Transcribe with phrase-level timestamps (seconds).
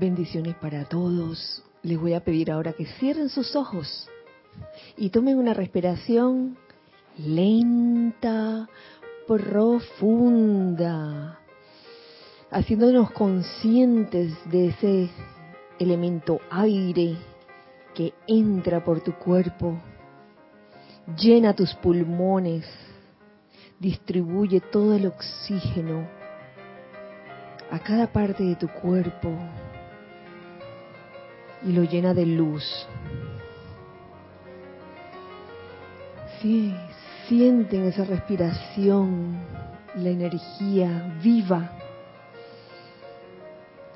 [0.00, 1.62] Bendiciones para todos.
[1.82, 4.08] Les voy a pedir ahora que cierren sus ojos
[4.96, 6.56] y tomen una respiración
[7.18, 8.66] lenta,
[9.26, 11.38] profunda,
[12.50, 15.10] haciéndonos conscientes de ese
[15.78, 17.18] elemento aire
[17.94, 19.78] que entra por tu cuerpo,
[21.14, 22.64] llena tus pulmones,
[23.78, 26.08] distribuye todo el oxígeno
[27.70, 29.36] a cada parte de tu cuerpo
[31.64, 32.64] y lo llena de luz.
[36.40, 36.74] Sí,
[37.28, 39.36] sienten esa respiración,
[39.94, 41.70] la energía viva,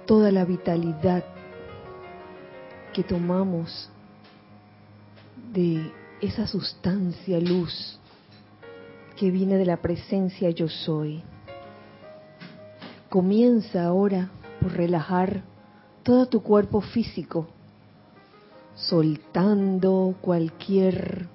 [0.07, 1.25] toda la vitalidad
[2.93, 3.91] que tomamos
[5.53, 7.99] de esa sustancia luz
[9.17, 11.23] que viene de la presencia yo soy.
[13.09, 14.31] Comienza ahora
[14.61, 15.43] por relajar
[16.05, 17.49] todo tu cuerpo físico,
[18.75, 21.27] soltando cualquier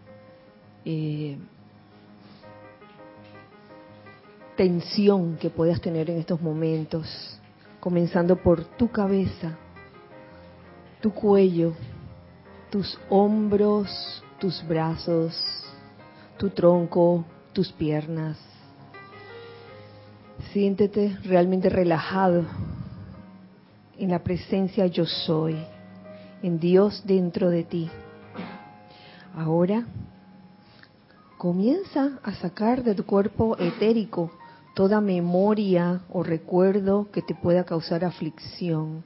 [0.85, 1.37] eh,
[4.55, 7.39] tensión que puedas tener en estos momentos,
[7.79, 9.57] comenzando por tu cabeza,
[11.01, 11.73] tu cuello,
[12.69, 15.33] tus hombros, tus brazos,
[16.37, 18.37] tu tronco, tus piernas.
[20.53, 22.45] Siéntete realmente relajado
[23.99, 25.55] en la presencia yo soy,
[26.41, 27.89] en Dios dentro de ti.
[29.35, 29.85] Ahora
[31.37, 34.31] comienza a sacar de tu cuerpo etérico
[34.73, 39.03] toda memoria o recuerdo que te pueda causar aflicción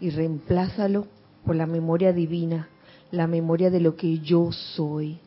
[0.00, 1.06] y reemplázalo
[1.44, 2.68] por la memoria divina,
[3.12, 5.18] la memoria de lo que yo soy.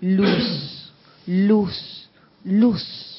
[0.00, 0.92] Luz,
[1.26, 2.10] luz,
[2.42, 3.13] luz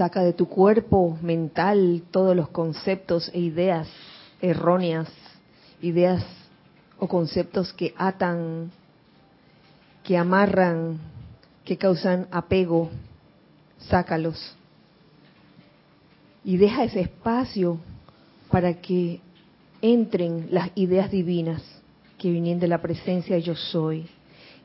[0.00, 3.86] Saca de tu cuerpo mental todos los conceptos e ideas
[4.40, 5.10] erróneas,
[5.82, 6.24] ideas
[6.98, 8.70] o conceptos que atan,
[10.02, 10.98] que amarran,
[11.66, 12.88] que causan apego.
[13.90, 14.56] Sácalos.
[16.44, 17.78] Y deja ese espacio
[18.50, 19.20] para que
[19.82, 21.62] entren las ideas divinas
[22.16, 24.08] que vienen de la presencia yo soy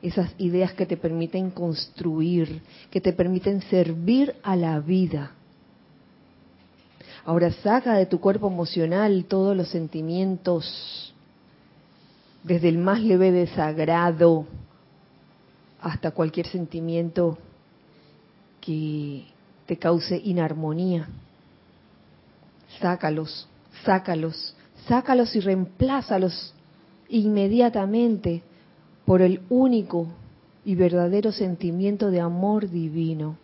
[0.06, 5.32] esas ideas que te permiten construir, que te permiten servir a la vida.
[7.24, 11.12] Ahora saca de tu cuerpo emocional todos los sentimientos,
[12.44, 14.46] desde el más leve desagrado
[15.80, 17.38] hasta cualquier sentimiento
[18.60, 19.24] que
[19.66, 21.08] te cause inarmonía.
[22.80, 23.48] Sácalos,
[23.84, 24.54] sácalos,
[24.86, 26.54] sácalos y reemplázalos
[27.08, 28.42] inmediatamente
[29.06, 30.08] por el único
[30.64, 33.38] y verdadero sentimiento de amor divino.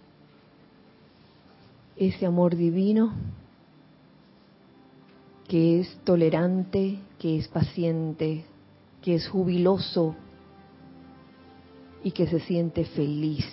[1.97, 3.13] Ese amor divino
[5.47, 8.45] que es tolerante, que es paciente,
[9.03, 10.17] que es jubiloso
[12.03, 13.47] y que se siente feliz.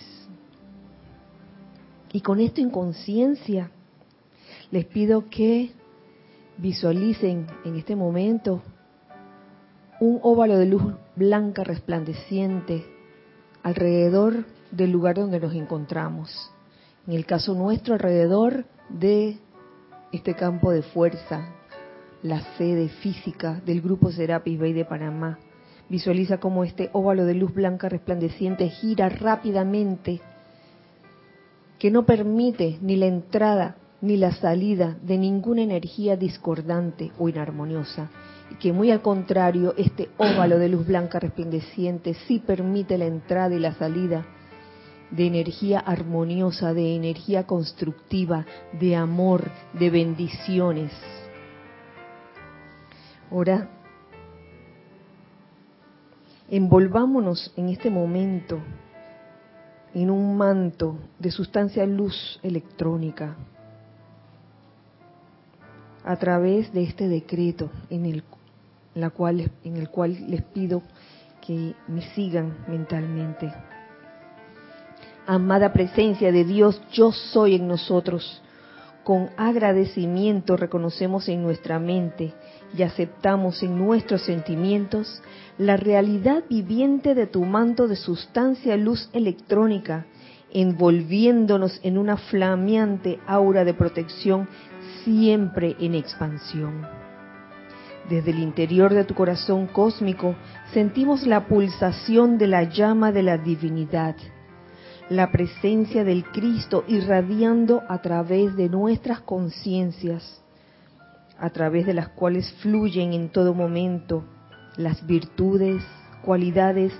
[2.11, 3.69] Y con esto en conciencia,
[4.71, 5.71] les pido que
[6.57, 8.63] visualicen en este momento
[9.99, 10.83] un óvalo de luz
[11.15, 12.85] blanca resplandeciente
[13.63, 16.51] alrededor del lugar donde nos encontramos.
[17.05, 19.37] En el caso nuestro, alrededor de
[20.13, 21.49] este campo de fuerza,
[22.23, 25.37] la sede física del Grupo Serapis Bay de Panamá.
[25.89, 30.21] Visualiza cómo este óvalo de luz blanca resplandeciente gira rápidamente,
[31.77, 38.09] que no permite ni la entrada ni la salida de ninguna energía discordante o inarmoniosa
[38.59, 43.59] que muy al contrario, este óvalo de luz blanca resplandeciente sí permite la entrada y
[43.59, 44.25] la salida
[45.11, 50.91] de energía armoniosa, de energía constructiva, de amor, de bendiciones.
[53.31, 53.69] Ahora,
[56.49, 58.59] envolvámonos en este momento
[59.93, 63.35] en un manto de sustancia luz electrónica
[66.03, 68.23] a través de este decreto en el
[69.01, 70.83] la cual, en el cual les pido
[71.45, 73.51] que me sigan mentalmente.
[75.25, 78.41] Amada presencia de Dios, yo soy en nosotros.
[79.03, 82.33] Con agradecimiento reconocemos en nuestra mente
[82.77, 85.21] y aceptamos en nuestros sentimientos
[85.57, 90.05] la realidad viviente de tu manto de sustancia luz electrónica,
[90.51, 94.47] envolviéndonos en una flameante aura de protección
[95.03, 97.08] siempre en expansión.
[98.09, 100.35] Desde el interior de tu corazón cósmico
[100.73, 104.15] sentimos la pulsación de la llama de la divinidad,
[105.09, 110.41] la presencia del Cristo irradiando a través de nuestras conciencias,
[111.37, 114.23] a través de las cuales fluyen en todo momento
[114.75, 115.83] las virtudes,
[116.23, 116.91] cualidades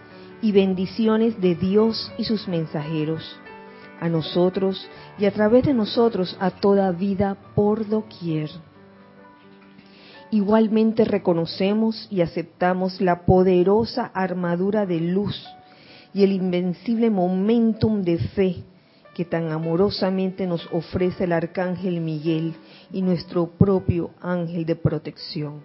[0.44, 3.36] y bendiciones de Dios y sus mensajeros,
[4.00, 8.52] a nosotros y a través de nosotros a toda vida por doquier.
[10.32, 15.44] Igualmente reconocemos y aceptamos la poderosa armadura de luz
[16.14, 18.64] y el invencible momentum de fe
[19.16, 22.54] que tan amorosamente nos ofrece el arcángel Miguel
[22.92, 25.62] y nuestro propio ángel de protección.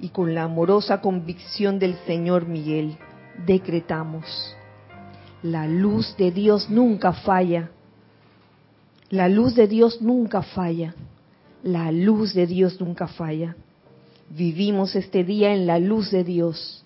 [0.00, 2.98] Y con la amorosa convicción del Señor Miguel,
[3.46, 4.56] decretamos,
[5.42, 7.70] la luz de Dios nunca falla,
[9.10, 10.94] la luz de Dios nunca falla,
[11.62, 13.56] la luz de Dios nunca falla.
[14.30, 16.84] Vivimos este día en la luz de Dios,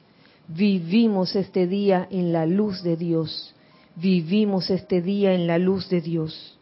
[0.49, 3.55] vivimos este día en la luz de Dios,
[3.97, 6.59] vivimos este día en la luz de Dios.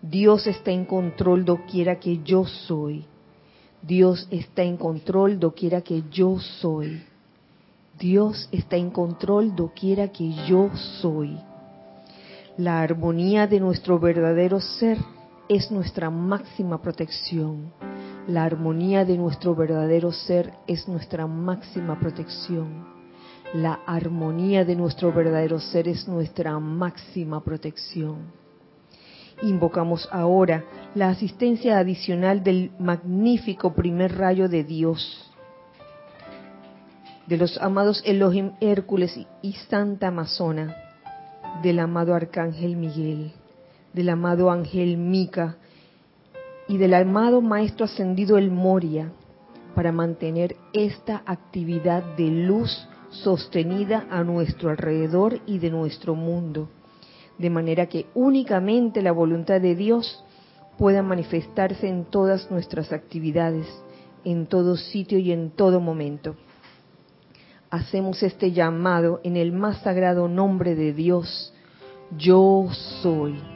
[0.00, 3.04] Dios está en control doquiera que yo soy.
[3.82, 7.02] Dios está en control doquiera que yo soy.
[7.98, 10.70] Dios está en control doquiera que yo
[11.00, 11.36] soy.
[12.56, 14.98] La armonía de nuestro verdadero ser
[15.48, 17.72] es nuestra máxima protección.
[18.26, 22.86] La armonía de nuestro verdadero ser es nuestra máxima protección.
[23.54, 28.32] La armonía de nuestro verdadero ser es nuestra máxima protección.
[29.42, 35.30] Invocamos ahora la asistencia adicional del magnífico primer rayo de Dios,
[37.26, 40.76] de los amados Elohim Hércules y Santa Amazona,
[41.62, 43.32] del amado Arcángel Miguel,
[43.92, 45.56] del amado Ángel Mica
[46.68, 49.12] y del amado Maestro Ascendido El Moria,
[49.74, 56.68] para mantener esta actividad de luz sostenida a nuestro alrededor y de nuestro mundo,
[57.38, 60.24] de manera que únicamente la voluntad de Dios
[60.78, 63.66] pueda manifestarse en todas nuestras actividades,
[64.24, 66.36] en todo sitio y en todo momento
[67.72, 71.54] hacemos este llamado en el más sagrado nombre de Dios,
[72.18, 72.68] yo
[73.02, 73.51] soy.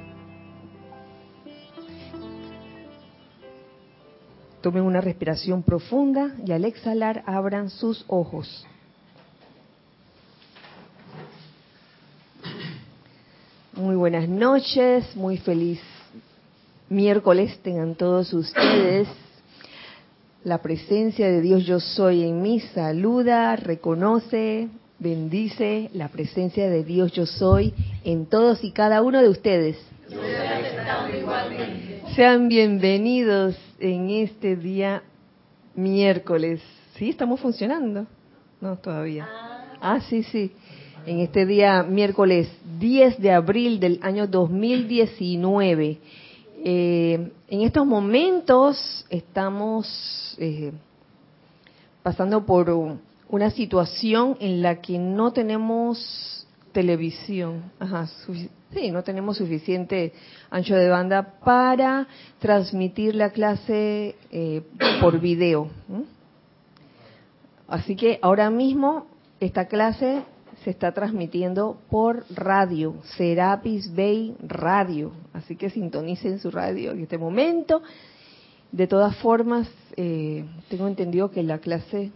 [4.66, 8.66] Tomen una respiración profunda y al exhalar abran sus ojos.
[13.74, 15.78] Muy buenas noches, muy feliz
[16.88, 19.06] miércoles tengan todos ustedes.
[20.42, 27.12] La presencia de Dios yo soy en mí saluda, reconoce, bendice la presencia de Dios
[27.12, 27.72] yo soy
[28.02, 29.76] en todos y cada uno de ustedes.
[32.16, 35.02] Sean bienvenidos en este día
[35.74, 36.60] miércoles.
[36.96, 37.10] ¿Sí?
[37.10, 38.06] ¿Estamos funcionando?
[38.60, 39.28] No, todavía.
[39.80, 40.52] Ah, sí, sí.
[41.04, 45.98] En este día miércoles 10 de abril del año 2019.
[46.64, 50.72] Eh, en estos momentos estamos eh,
[52.02, 52.70] pasando por
[53.28, 56.45] una situación en la que no tenemos
[56.76, 58.06] televisión, Ajá,
[58.74, 60.12] sí, no tenemos suficiente
[60.50, 62.06] ancho de banda para
[62.38, 64.60] transmitir la clase eh,
[65.00, 65.70] por video.
[67.66, 69.06] Así que ahora mismo
[69.40, 70.20] esta clase
[70.64, 75.12] se está transmitiendo por radio, Serapis Bay Radio.
[75.32, 77.80] Así que sintonicen su radio en este momento.
[78.70, 82.12] De todas formas, eh, tengo entendido que la clase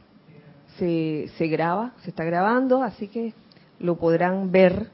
[0.79, 3.33] se, se graba, se está grabando, así que
[3.81, 4.89] lo podrán ver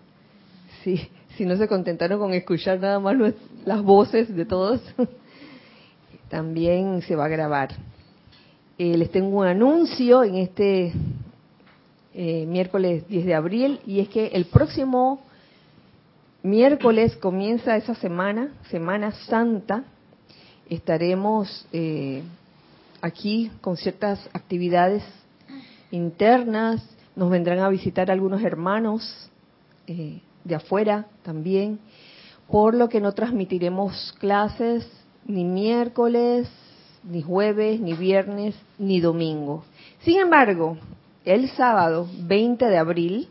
[0.83, 1.00] si,
[1.37, 3.16] si no se contentaron con escuchar nada más
[3.64, 4.81] las voces de todos.
[6.31, 7.71] También se va a grabar.
[8.78, 10.93] Eh, les tengo un anuncio en este
[12.14, 15.21] eh, miércoles 10 de abril, y es que el próximo
[16.43, 19.85] miércoles comienza esa semana, Semana Santa,
[20.69, 22.23] estaremos eh,
[23.00, 25.02] aquí con ciertas actividades
[25.90, 26.83] internas,
[27.16, 29.30] nos vendrán a visitar algunos hermanos
[29.87, 31.80] eh, de afuera también,
[32.46, 34.87] por lo que no transmitiremos clases
[35.25, 36.49] ni miércoles,
[37.02, 39.64] ni jueves, ni viernes, ni domingo.
[40.00, 40.76] Sin embargo,
[41.25, 43.28] el sábado 20 de abril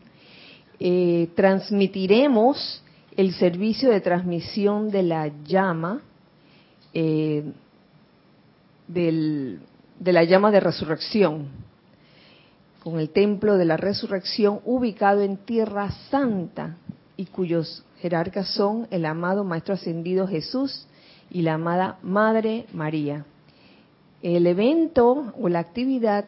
[0.80, 2.84] eh, transmitiremos
[3.16, 6.02] el servicio de transmisión de la llama,
[6.94, 7.44] eh,
[8.88, 11.48] de la llama de resurrección,
[12.86, 16.78] con el templo de la resurrección ubicado en Tierra Santa
[17.18, 20.86] y cuyos jerarcas son el amado Maestro Ascendido Jesús
[21.32, 23.26] y la amada Madre María.
[24.22, 26.26] El evento o la actividad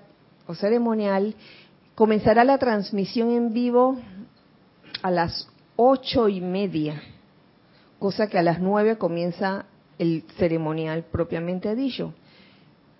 [0.48, 1.36] o ceremonial,
[1.94, 4.00] comenzará la transmisión en vivo
[5.04, 7.04] a las ocho y media,
[8.00, 9.68] cosa que a las nueve comienza
[10.00, 12.16] el ceremonial propiamente dicho.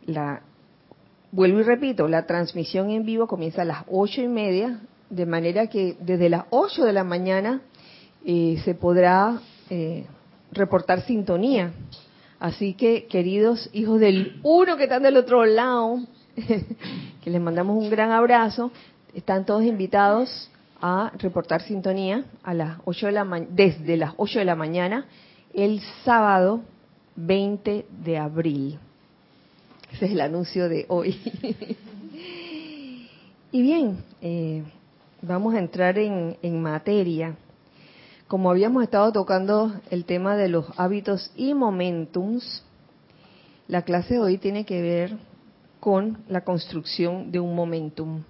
[0.06, 0.44] la
[1.38, 4.80] vuelvo y repito, la transmisión en vivo comienza a las ocho y media,
[5.12, 7.62] de manera que desde las ocho de la mañana
[8.26, 9.40] eh, se podrá
[9.70, 10.08] eh,
[10.52, 11.74] reportar sintonía.
[12.40, 16.00] Así que, queridos hijos del uno que están del otro lado,
[17.24, 18.72] que les mandamos un gran abrazo,
[19.14, 20.50] están todos invitados
[20.82, 25.06] a reportar sintonía a las 8 de la desde las 8 de la mañana
[25.54, 26.62] el sábado
[27.16, 28.80] 20 de abril.
[29.92, 31.20] Ese es el anuncio de hoy.
[33.52, 34.64] y bien, eh,
[35.22, 37.36] vamos a entrar en, materia.
[38.28, 42.64] Como habíamos estado tocando el tema de los hábitos y momentums,
[43.68, 45.18] la clase de hoy tiene que ver
[45.80, 48.24] con la construcción de un momentum.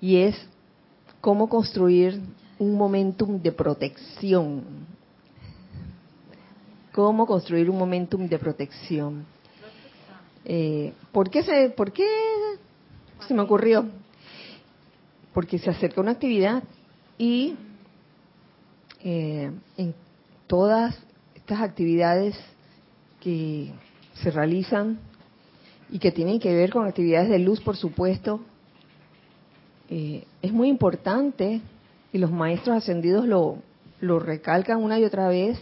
[0.00, 0.36] Y es
[1.20, 2.20] cómo construir
[2.58, 4.64] un momentum de protección.
[6.92, 9.35] Cómo construir un momentum de protección.
[10.48, 12.06] Eh, ¿por, qué se, ¿Por qué
[13.26, 13.84] se me ocurrió?
[15.34, 16.62] Porque se acerca una actividad
[17.18, 17.56] y
[19.02, 19.94] eh, en
[20.46, 20.96] todas
[21.34, 22.36] estas actividades
[23.20, 23.72] que
[24.22, 25.00] se realizan
[25.90, 28.40] y que tienen que ver con actividades de luz, por supuesto,
[29.90, 31.60] eh, es muy importante,
[32.12, 33.58] y los maestros ascendidos lo,
[34.00, 35.58] lo recalcan una y otra vez,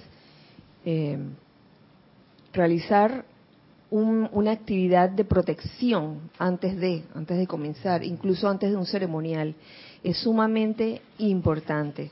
[0.85, 1.19] eh,
[2.53, 3.25] realizar
[3.91, 9.55] una actividad de protección antes de, antes de comenzar, incluso antes de un ceremonial,
[10.03, 12.11] es sumamente importante.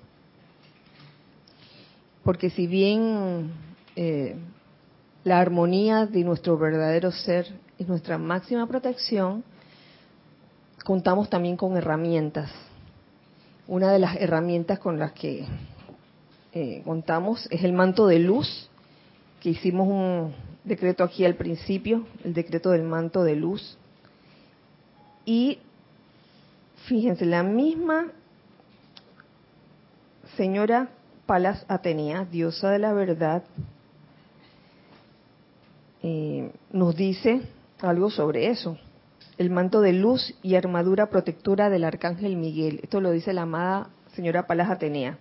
[2.22, 3.50] Porque si bien
[3.96, 4.36] eh,
[5.24, 7.46] la armonía de nuestro verdadero ser
[7.78, 9.42] es nuestra máxima protección,
[10.84, 12.50] contamos también con herramientas.
[13.66, 15.46] Una de las herramientas con las que
[16.52, 18.68] eh, contamos es el manto de luz,
[19.40, 23.76] que hicimos un decreto aquí al principio, el decreto del manto de luz.
[25.24, 25.58] Y
[26.86, 28.06] fíjense, la misma
[30.36, 30.88] señora
[31.26, 33.44] Palas Atenea, diosa de la verdad,
[36.02, 37.42] eh, nos dice
[37.80, 38.76] algo sobre eso
[39.38, 42.80] el manto de luz y armadura protectora del arcángel Miguel.
[42.82, 45.18] Esto lo dice la amada señora Palas Atenea.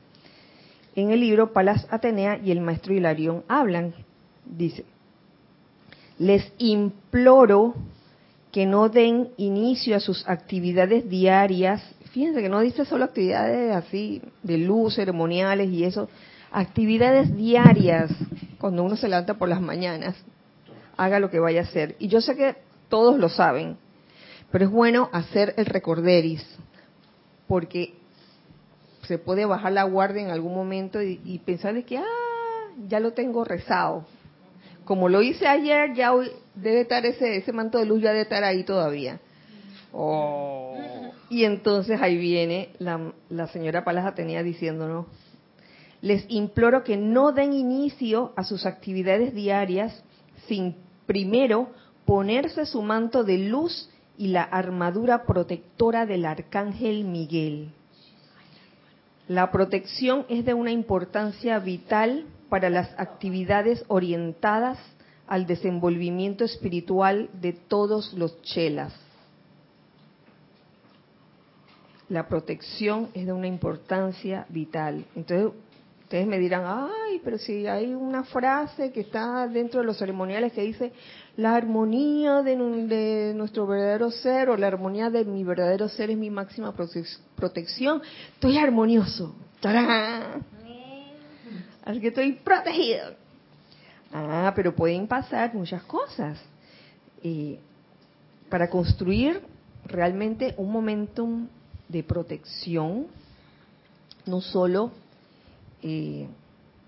[0.95, 3.93] En el libro Palas Atenea y el maestro Hilarión hablan,
[4.45, 4.86] dice,
[6.21, 7.73] les imploro
[8.51, 11.81] que no den inicio a sus actividades diarias.
[12.11, 16.09] Fíjense que no dice solo actividades así de luz, ceremoniales y eso,
[16.51, 18.11] actividades diarias,
[18.59, 20.15] cuando uno se levanta por las mañanas,
[20.95, 21.95] haga lo que vaya a hacer.
[21.97, 22.55] Y yo sé que
[22.87, 23.77] todos lo saben,
[24.51, 26.45] pero es bueno hacer el recorderis,
[27.47, 27.95] porque
[29.07, 32.05] se puede bajar la guardia en algún momento y, pensar de que, ah,
[32.87, 34.05] ya lo tengo rezado.
[34.91, 38.24] Como lo hice ayer, ya hoy debe estar ese, ese manto de luz, ya debe
[38.24, 39.21] estar ahí todavía.
[39.93, 40.75] Oh.
[41.29, 45.05] Y entonces ahí viene la, la señora Palas Atenea diciéndonos,
[46.01, 50.03] les imploro que no den inicio a sus actividades diarias
[50.50, 51.69] sin primero
[52.03, 57.71] ponerse su manto de luz y la armadura protectora del arcángel Miguel.
[59.29, 64.77] La protección es de una importancia vital para las actividades orientadas
[65.25, 68.93] al desenvolvimiento espiritual de todos los chelas.
[72.10, 75.05] La protección es de una importancia vital.
[75.15, 75.53] Entonces,
[76.03, 80.51] ustedes me dirán, ay, pero si hay una frase que está dentro de los ceremoniales
[80.51, 80.91] que dice,
[81.38, 86.29] la armonía de, nuestro verdadero ser o la armonía de mi verdadero ser es mi
[86.29, 86.75] máxima
[87.38, 88.01] protección.
[88.34, 89.34] Estoy armonioso.
[89.62, 90.60] ¡Tarán!
[91.83, 93.15] Así que estoy protegido.
[94.13, 96.38] Ah, pero pueden pasar muchas cosas.
[98.50, 99.41] para construir
[99.85, 101.47] realmente un momentum
[101.88, 103.07] de protección,
[104.25, 104.91] no solo
[105.81, 106.27] eh,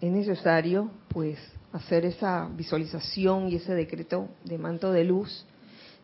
[0.02, 1.40] es necesario, pues,
[1.72, 5.46] hacer esa visualización y ese decreto de manto de luz,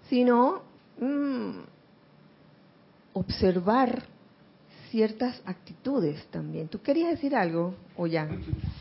[0.09, 0.61] sino
[0.99, 1.59] mm,
[3.13, 4.03] observar
[4.91, 6.67] ciertas actitudes también.
[6.67, 8.27] ¿Tú querías decir algo o ya?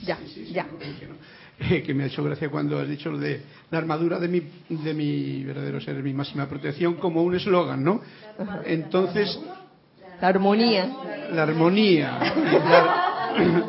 [0.02, 0.18] Ya,
[0.52, 0.66] ya.
[1.84, 4.94] que me ha hecho gracia cuando has dicho lo de la armadura de mi, de
[4.94, 8.00] mi verdadero ser, mi máxima protección, como un eslogan, ¿no?
[8.64, 9.38] Entonces...
[10.20, 10.90] La armonía.
[11.32, 12.18] La armonía.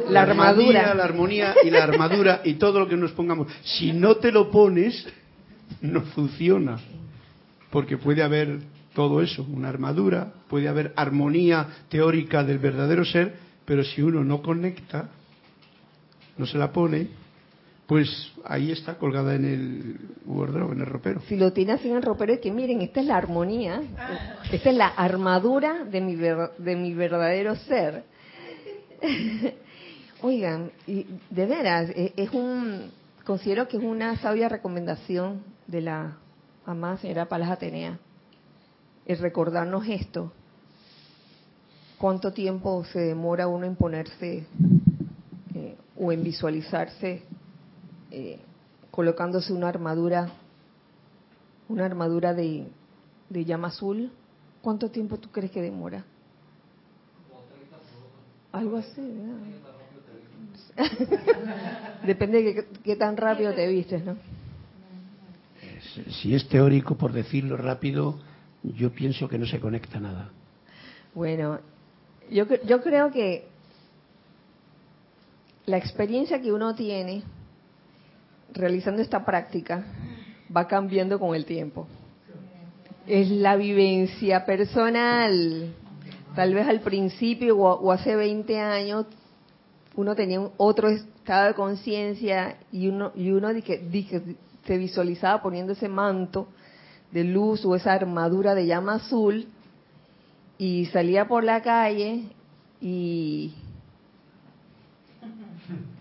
[0.10, 0.96] la, armadura.
[0.96, 3.48] la armonía y la armadura y todo lo que nos pongamos.
[3.64, 5.08] Si no te lo pones,
[5.82, 6.80] no funciona.
[7.70, 8.62] Porque puede haber
[8.94, 14.42] todo eso, una armadura, puede haber armonía teórica del verdadero ser, pero si uno no
[14.42, 15.10] conecta,
[16.38, 17.08] no se la pone,
[17.90, 18.08] Pues
[18.46, 21.22] ahí está colgada en el wardrobe, en el ropero.
[21.28, 23.82] Si lo tienes así en el ropero, es que miren, esta es la armonía,
[24.52, 28.04] esta es la armadura de mi, de mi verdadero ser.
[30.22, 32.92] Oigan, y de veras, e, es un,
[33.26, 36.18] considero que es una sabia recomendación de la
[36.68, 37.98] amada señora Palas Atenea,
[39.06, 40.32] el recordarnos esto.
[41.98, 44.46] ¿Cuánto tiempo se demora uno en ponerse
[45.54, 47.24] eh, o en visualizarse
[48.12, 48.40] eh,
[48.92, 50.32] colocándose una armadura,
[51.68, 52.68] una armadura de,
[53.30, 54.12] de llama azul?
[54.62, 56.06] ¿Cuánto tiempo tú crees que demora?
[58.52, 59.02] Algo así,
[62.06, 64.16] Depende de qué, tan rápido te vistes, ¿no?
[66.10, 68.20] Si es teórico, por decirlo rápido,
[68.64, 70.30] yo pienso que no se conecta nada.
[71.14, 71.60] Bueno,
[72.30, 73.48] yo, yo creo que
[75.66, 77.24] la experiencia que uno tiene
[78.54, 79.84] realizando esta práctica
[80.56, 81.88] va cambiando con el tiempo.
[83.08, 85.74] Es la vivencia personal.
[86.36, 89.06] Tal vez al principio o, hace 20 años
[89.96, 93.50] uno tenía otro estado de conciencia y uno, y uno
[94.66, 96.48] se visualizaba poniendo ese manto
[97.12, 99.48] de luz o esa armadura de llama azul
[100.58, 102.26] y salía por la calle
[102.82, 103.54] y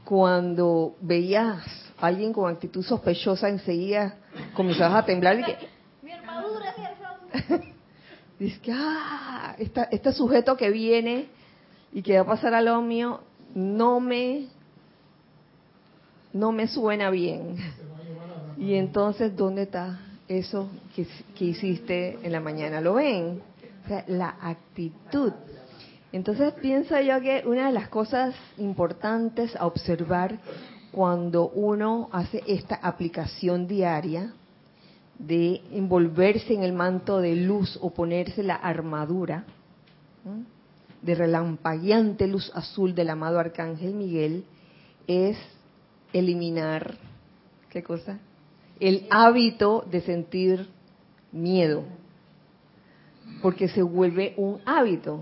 [0.05, 1.65] cuando veías
[1.99, 4.17] a alguien con actitud sospechosa enseguida
[4.55, 5.57] comenzabas a temblar y que
[6.03, 7.65] mi armadura, mi armadura.
[8.39, 11.29] Dice que ah, este sujeto que viene
[11.93, 13.21] y que va a pasar a lo mío
[13.55, 14.47] no me
[16.33, 17.57] no me suena bien.
[18.59, 22.81] Y entonces, ¿dónde está eso que, hiciste en la mañana?
[22.81, 23.41] ¿Lo ven?
[23.85, 25.33] O sea, la actitud.
[26.13, 30.39] Entonces pienso yo que una de las cosas importantes a observar
[30.93, 34.33] cuando uno hace esta aplicación diaria
[35.19, 39.45] de envolverse en el manto de luz o ponerse la armadura
[41.03, 44.45] de relampagueante luz azul del amado Arcángel Miguel
[45.07, 45.37] es
[46.13, 46.97] eliminar,
[47.71, 48.19] ¿qué cosa?
[48.81, 50.69] El hábito de sentir
[51.33, 51.85] miedo,
[53.43, 55.21] porque se vuelve un hábito,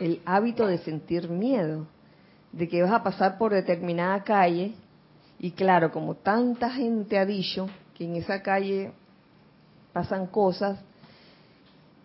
[0.00, 1.86] el hábito de sentir miedo,
[2.52, 4.74] de que vas a pasar por determinada calle
[5.38, 8.92] y claro, como tanta gente ha dicho que en esa calle
[9.92, 10.78] pasan cosas,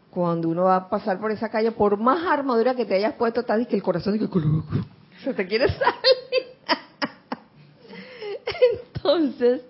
[0.09, 3.41] cuando uno va a pasar por esa calle, por más armadura que te hayas puesto,
[3.41, 4.27] está que el corazón que
[5.23, 6.57] se te quiere salir.
[8.95, 9.61] Entonces,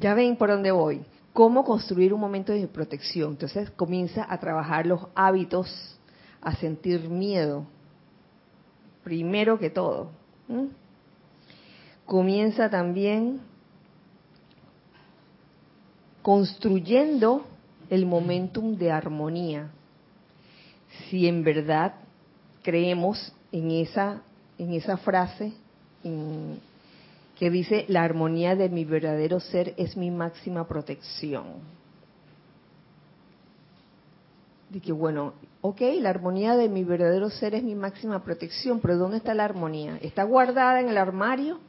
[0.00, 1.02] ya ven por dónde voy.
[1.32, 3.32] Cómo construir un momento de protección.
[3.32, 5.98] Entonces comienza a trabajar los hábitos,
[6.40, 7.66] a sentir miedo,
[9.04, 10.10] primero que todo.
[12.06, 13.40] Comienza también
[16.22, 17.46] construyendo
[17.88, 19.70] el momentum de armonía.
[21.08, 21.94] Si en verdad
[22.62, 24.22] creemos en esa,
[24.58, 25.52] en esa frase
[27.40, 31.54] que dice, la armonía de mi verdadero ser es mi máxima protección.
[34.68, 38.98] De que bueno, ok, la armonía de mi verdadero ser es mi máxima protección, pero
[38.98, 39.96] ¿dónde está la armonía?
[40.02, 41.60] ¿Está guardada en el armario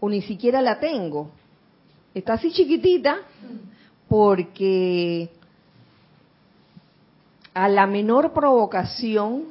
[0.00, 1.30] o ni siquiera la tengo?
[2.12, 3.18] Está así chiquitita
[4.08, 5.30] porque
[7.54, 9.44] a la menor provocación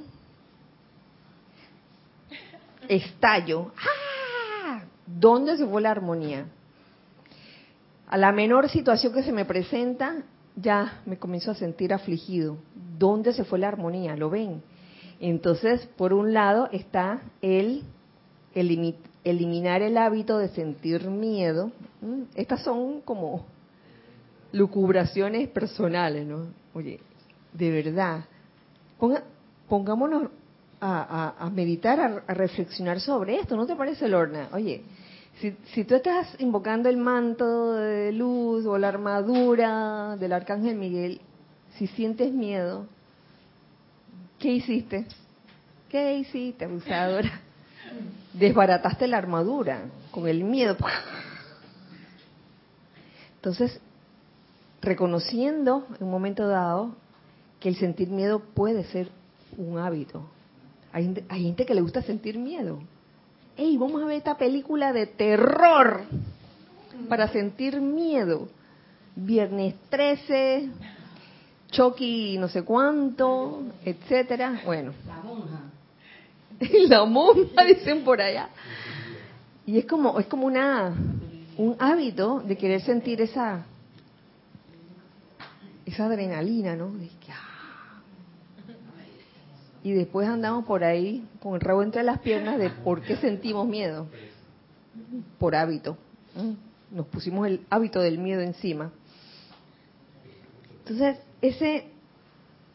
[2.90, 3.72] estallo.
[3.78, 4.09] ¡Ah!
[5.20, 6.46] ¿Dónde se fue la armonía?
[8.08, 10.24] A la menor situación que se me presenta,
[10.56, 12.58] ya me comienzo a sentir afligido.
[12.98, 14.16] ¿Dónde se fue la armonía?
[14.16, 14.62] ¿Lo ven?
[15.20, 17.84] Entonces, por un lado está el,
[18.54, 21.72] eliminar el hábito de sentir miedo.
[22.36, 23.46] Estas son como
[24.54, 26.48] lucubraciones personales, ¿no?
[26.74, 27.02] Oye,
[27.54, 28.26] de verdad,
[29.68, 30.30] pongámonos
[30.82, 34.48] a, meditar, a, reflexionar sobre esto, ¿no te parece, Lorna?
[34.54, 34.84] Oye,
[35.40, 41.22] si, si tú estás invocando el manto de luz o la armadura del arcángel Miguel,
[41.78, 42.88] si sientes miedo,
[44.38, 45.06] ¿qué hiciste?
[45.90, 47.42] ¿Qué hiciste, abusadora?
[48.34, 50.78] Desbarataste la armadura con el miedo.
[53.36, 53.80] Entonces,
[54.82, 56.96] reconociendo en un momento dado
[57.60, 59.10] que el sentir miedo puede ser
[59.58, 60.24] un hábito.
[60.92, 62.80] Hay, gente que le gusta sentir miedo.
[63.60, 66.04] ¡Ey, vamos a ver esta película de terror
[67.10, 68.48] para sentir miedo!
[69.18, 70.70] Viernes 13,
[71.70, 74.62] Chucky no sé cuánto, etcétera.
[74.66, 74.94] Bueno.
[75.06, 75.60] La monja.
[76.88, 78.48] la monja dicen por allá.
[79.66, 80.94] Y es como es como una
[81.58, 83.66] un hábito de querer sentir esa
[85.86, 86.94] esa adrenalina, ¿no?
[87.30, 87.49] Ah.
[89.84, 93.68] Y después andamos por ahí con el rabo entre las piernas de por qué sentimos
[93.68, 94.08] miedo.
[95.38, 95.98] Por hábito.
[96.92, 98.92] Nos pusimos el hábito del miedo encima.
[100.80, 101.86] Entonces, ese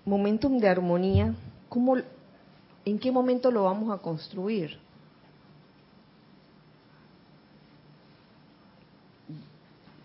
[0.05, 1.35] momentum de armonía,
[1.69, 1.97] ¿cómo,
[2.85, 4.79] ¿en qué momento lo vamos a construir?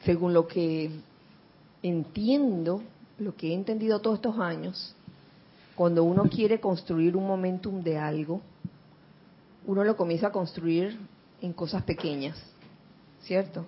[0.03, 0.91] Según lo que
[1.83, 2.81] entiendo,
[3.19, 4.95] lo que he entendido todos estos años,
[5.79, 8.41] cuando uno quiere construir un momentum de algo,
[9.65, 10.99] uno lo comienza a construir
[11.41, 12.37] en cosas pequeñas,
[13.21, 13.65] ¿cierto?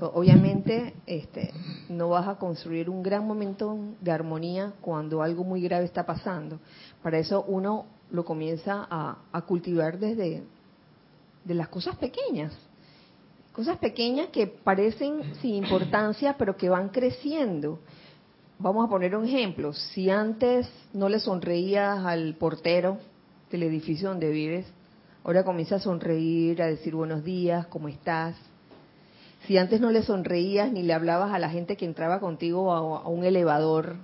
[0.00, 1.52] obviamente, este,
[1.88, 6.58] no vas a construir un gran momento de armonía cuando algo muy grave está pasando.
[7.00, 10.42] Para eso uno lo comienza a, cultivar desde
[11.44, 12.52] de las cosas pequeñas.
[13.52, 17.78] Cosas pequeñas que parecen sin importancia, pero que van creciendo.
[18.62, 19.72] Vamos a poner un ejemplo.
[19.72, 22.98] Si antes no le sonreías al portero
[23.50, 24.66] del edificio donde vives,
[25.24, 28.36] ahora comienza a sonreír, a decir buenos días, ¿cómo estás?
[29.46, 33.08] Si antes no le sonreías ni le hablabas a la gente que entraba contigo a,
[33.08, 33.96] un elevador,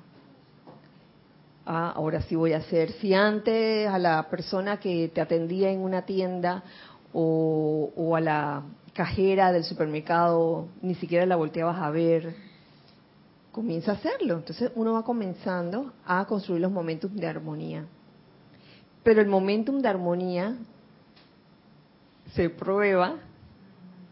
[1.66, 2.92] ah, ahora sí voy a hacer.
[2.92, 6.64] Si antes a la persona que te atendía en una tienda
[7.12, 8.62] o, o a la
[8.94, 12.55] cajera del supermercado ni siquiera la volteabas a ver,
[13.56, 14.34] comienza a hacerlo.
[14.34, 17.86] Entonces uno va comenzando a construir los momentos de armonía.
[19.02, 20.56] Pero el momentum de armonía
[22.34, 23.14] se prueba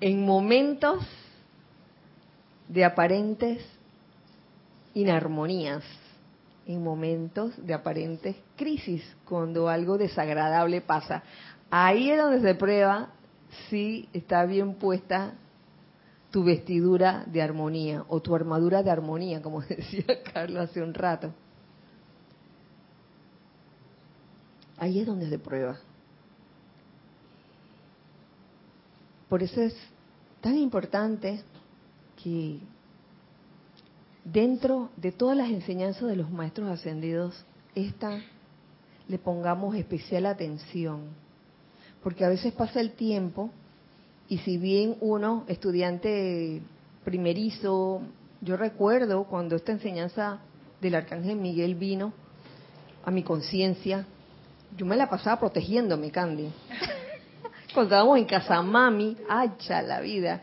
[0.01, 1.07] en momentos
[2.69, 3.63] de aparentes
[4.95, 5.85] inarmonías,
[6.67, 11.23] en momentos de aparentes crisis, cuando algo desagradable pasa.
[11.71, 13.11] Ahí es donde se prueba
[13.69, 15.35] si está bien puesta
[16.35, 21.33] tu vestidura de armonía o tu armadura de armonía, como decía Carlos hace un rato.
[24.77, 25.79] Ahí es donde se prueba.
[29.29, 29.77] Por eso es
[30.41, 31.41] tan importante
[32.21, 32.59] que
[34.25, 37.45] dentro de todas las enseñanzas de los maestros ascendidos,
[37.77, 38.19] esta
[39.07, 41.11] le pongamos especial atención,
[42.03, 43.53] porque a veces pasa el tiempo
[44.29, 46.63] y si bien uno, estudiante
[47.05, 48.01] primerizo,
[48.41, 50.39] yo recuerdo cuando esta enseñanza
[50.81, 52.13] del Arcángel Miguel vino
[53.05, 54.07] a mi conciencia,
[54.77, 56.49] yo me la pasaba protegiéndome, Candy.
[57.75, 60.41] Cuando estábamos en casa mami, hacha la vida.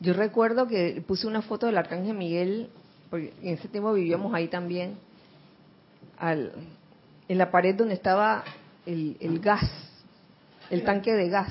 [0.00, 2.70] Yo recuerdo que puse una foto del Arcángel Miguel,
[3.10, 4.96] porque en ese tiempo vivíamos ahí también,
[6.18, 6.52] al,
[7.28, 8.44] en la pared donde estaba
[8.86, 9.70] el, el gas,
[10.70, 11.48] el tanque de gas,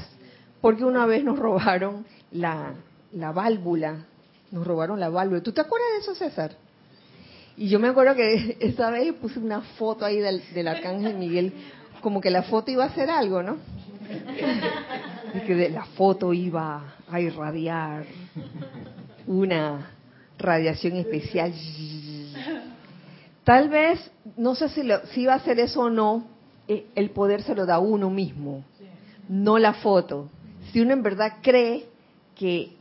[0.62, 2.74] porque una vez nos robaron la,
[3.12, 4.06] la válvula,
[4.52, 5.42] nos robaron la válvula.
[5.42, 6.52] ¿Tú te acuerdas de eso, César?
[7.58, 11.54] Y yo me acuerdo que esa vez puse una foto ahí del, del Arcángel Miguel,
[12.02, 13.58] como que la foto iba a hacer algo, ¿no?
[15.34, 18.06] y que la foto iba a irradiar
[19.28, 19.92] una
[20.38, 21.54] radiación especial.
[23.44, 26.26] Tal vez, no sé si, si iba a hacer eso o no,
[26.68, 28.64] eh, el poder se lo da uno mismo,
[29.28, 30.30] no la foto.
[30.72, 31.86] Si uno en verdad cree
[32.36, 32.74] que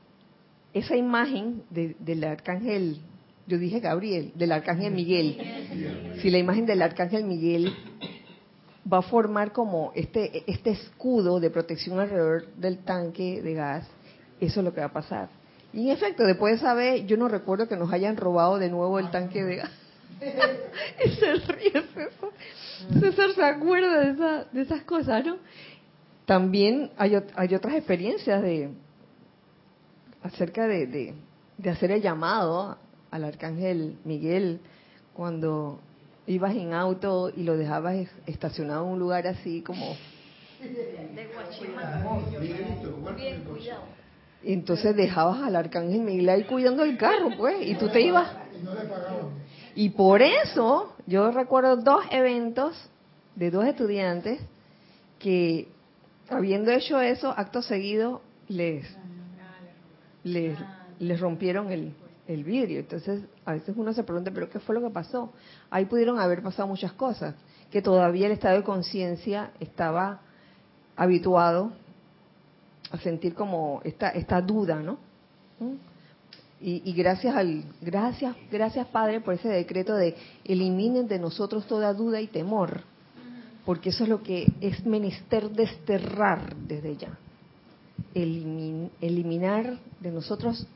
[0.74, 3.00] esa imagen del arcángel,
[3.46, 7.72] yo dije Gabriel, del arcángel Miguel, si la imagen del arcángel Miguel
[8.90, 13.88] va a formar como este, este escudo de protección alrededor del tanque de gas,
[14.40, 15.28] eso es lo que va a pasar.
[15.72, 18.70] Y en efecto, después de esa vez, yo no recuerdo que nos hayan robado de
[18.70, 19.70] nuevo el tanque de gas.
[21.04, 22.30] y se ríe César.
[23.00, 25.36] César se acuerda de, esa, de esas cosas, ¿no?
[26.28, 28.68] También hay, hay otras experiencias de
[30.22, 31.14] acerca de, de,
[31.56, 32.76] de hacer el llamado
[33.10, 34.60] al arcángel Miguel
[35.14, 35.80] cuando
[36.26, 39.96] ibas en auto y lo dejabas estacionado en un lugar así como...
[44.44, 48.28] Y entonces dejabas al arcángel Miguel ahí cuidando el carro, pues, y tú te ibas.
[49.74, 52.76] Y por eso yo recuerdo dos eventos
[53.34, 54.42] de dos estudiantes
[55.18, 55.68] que,
[56.30, 58.86] habiendo hecho eso, acto seguido, les,
[60.24, 61.94] les, rompieron el,
[62.26, 62.80] el vidrio.
[62.80, 65.32] Entonces, a veces uno se pregunta, ¿pero qué fue lo que pasó?
[65.70, 67.34] Ahí pudieron haber pasado muchas cosas,
[67.70, 70.20] que todavía el estado de conciencia estaba
[70.96, 71.72] habituado
[72.90, 74.98] a sentir como esta, esta duda, ¿no?
[75.60, 75.74] ¿Mm?
[76.60, 81.94] Y, y, gracias al gracias gracias Padre por ese decreto de eliminen de nosotros toda
[81.94, 82.82] duda y temor,
[83.68, 87.18] porque eso es lo que es menester desterrar desde ya.
[88.14, 90.66] eliminar de nosotros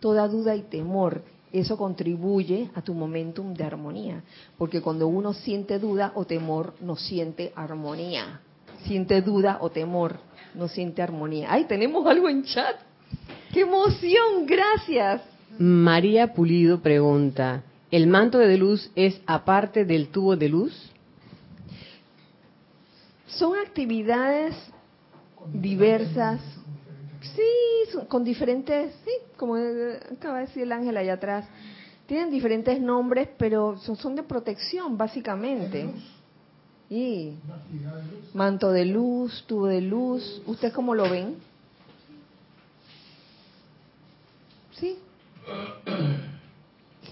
[0.00, 1.20] toda duda y temor.
[1.52, 4.22] Eso contribuye a tu momentum de armonía,
[4.56, 8.40] porque cuando uno siente duda o temor, no siente armonía.
[8.86, 10.18] Siente duda o temor,
[10.54, 11.52] no siente armonía.
[11.52, 12.76] ¡Ay, tenemos algo en chat!
[13.52, 14.46] ¡Qué emoción!
[14.46, 15.20] Gracias.
[15.58, 20.87] María Pulido pregunta, ¿el manto de luz es aparte del tubo de luz?
[23.28, 24.54] Son actividades
[25.52, 26.40] diversas,
[27.20, 31.46] sí, con diferentes, sí, como acaba de decir el ángel allá atrás,
[32.06, 35.90] tienen diferentes nombres, pero son, de protección, básicamente.
[36.88, 37.34] Y
[38.32, 41.36] manto de luz, tubo de luz, ¿ustedes cómo lo ven?
[44.72, 44.96] Sí.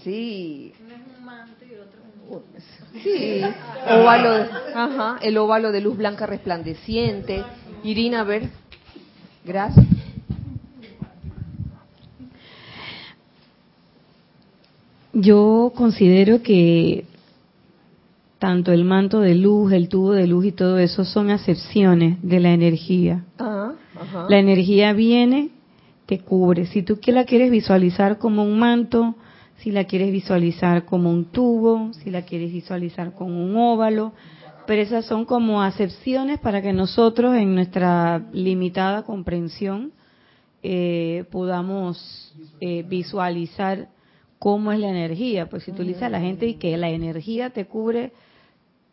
[0.03, 0.73] Sí.
[1.27, 2.43] Es un manto y otro
[3.03, 3.41] Sí,
[3.89, 7.43] óvalo, ajá, el óvalo de luz blanca resplandeciente.
[7.83, 8.49] Irina, a ver.
[9.45, 9.85] Gracias.
[15.13, 17.05] Yo considero que
[18.39, 22.39] tanto el manto de luz, el tubo de luz y todo eso son acepciones de
[22.39, 23.23] la energía.
[23.39, 23.73] Ah,
[24.29, 25.49] la energía viene,
[26.05, 26.67] te cubre.
[26.67, 29.15] Si tú la quieres visualizar como un manto,
[29.57, 34.13] si la quieres visualizar como un tubo, si la quieres visualizar como un óvalo,
[34.65, 39.93] pero esas son como acepciones para que nosotros en nuestra limitada comprensión
[40.61, 43.87] eh, podamos eh, visualizar
[44.39, 45.49] cómo es la energía.
[45.49, 48.11] Pues si tú dices a la gente y que la energía te cubre,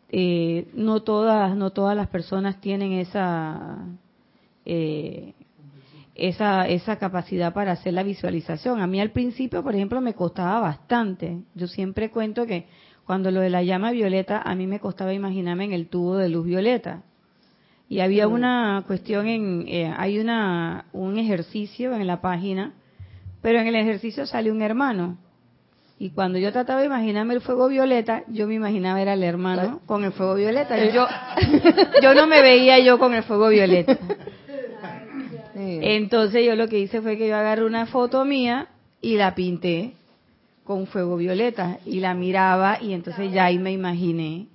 [0.09, 3.85] eh, no todas no todas las personas tienen esa
[6.15, 8.81] esa, esa capacidad para hacer la visualización.
[8.81, 11.41] A mí al principio, por ejemplo, me costaba bastante.
[11.53, 12.67] Yo siempre cuento que
[13.05, 16.29] cuando lo de la llama violeta, a mí me costaba imaginarme en el tubo de
[16.29, 17.03] luz violeta.
[17.87, 22.73] Y había una cuestión en, eh, hay una, un ejercicio en la página,
[23.43, 25.17] pero en el ejercicio sale un hermano.
[25.99, 29.81] Y cuando yo trataba de imaginarme el fuego violeta, yo me imaginaba era el hermano
[29.85, 30.83] con el fuego violeta.
[30.91, 31.07] Yo,
[32.01, 33.97] yo no me veía yo con el fuego violeta.
[35.55, 38.67] Entonces yo lo que hice fue que yo agarré una foto mía
[39.01, 39.93] y la pinté
[40.65, 44.47] con fuego violeta y la miraba y entonces ya ahí me imaginé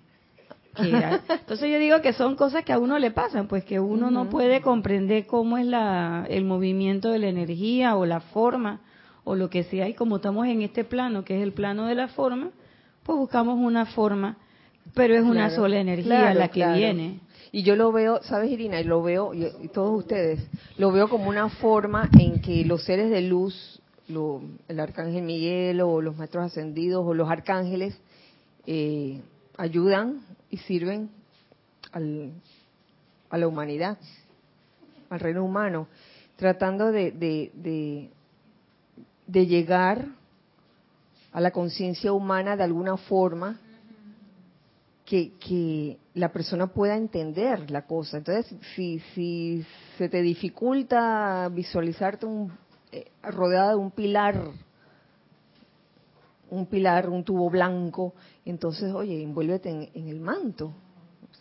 [0.74, 1.20] que era.
[1.28, 4.28] Entonces yo digo que son cosas que a uno le pasan, pues que uno no
[4.28, 8.80] puede comprender cómo es la, el movimiento de la energía o la forma
[9.24, 9.88] o lo que sea.
[9.88, 12.50] Y como estamos en este plano que es el plano de la forma,
[13.04, 14.36] pues buscamos una forma,
[14.94, 17.20] pero es una sola energía la que viene.
[17.52, 18.80] Y yo lo veo, ¿sabes, Irina?
[18.80, 20.40] Y lo veo, y, todos ustedes,
[20.76, 23.80] lo veo como una forma en que los seres de luz,
[24.68, 27.98] el arcángel Miguel o los maestros ascendidos o los arcángeles,
[28.66, 29.20] eh,
[29.56, 31.10] ayudan y sirven
[31.92, 32.32] al,
[33.30, 33.98] a la humanidad,
[35.08, 35.88] al reino humano,
[36.36, 38.10] tratando de, de,
[39.26, 40.06] de llegar
[41.32, 43.58] a la conciencia humana de alguna forma
[45.10, 48.18] que, la persona pueda entender la cosa.
[48.18, 49.64] Entonces, si, si
[49.96, 52.52] se te dificulta visualizarte un,
[52.92, 54.40] eh, rodeada de un pilar,
[56.50, 60.72] un pilar, un tubo blanco, entonces, oye, envuélvete en, el manto.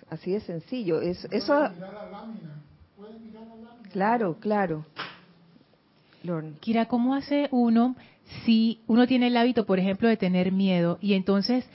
[0.09, 1.01] Así de sencillo.
[1.01, 1.69] Es, eso.
[3.91, 4.85] Claro, claro.
[6.59, 7.95] Kira, ¿cómo hace uno
[8.45, 11.65] si uno tiene el hábito, por ejemplo, de tener miedo y entonces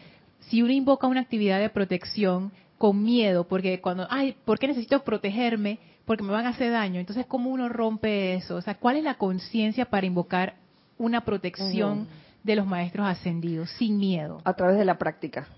[0.49, 5.03] si uno invoca una actividad de protección con miedo, porque cuando, ay, ¿por qué necesito
[5.05, 5.79] protegerme?
[6.05, 7.01] Porque me van a hacer daño.
[7.01, 8.57] Entonces, ¿cómo uno rompe eso?
[8.57, 10.57] O sea, ¿cuál es la conciencia para invocar
[10.99, 12.09] una protección
[12.43, 14.43] de los maestros ascendidos sin miedo?
[14.45, 15.49] A través de la práctica.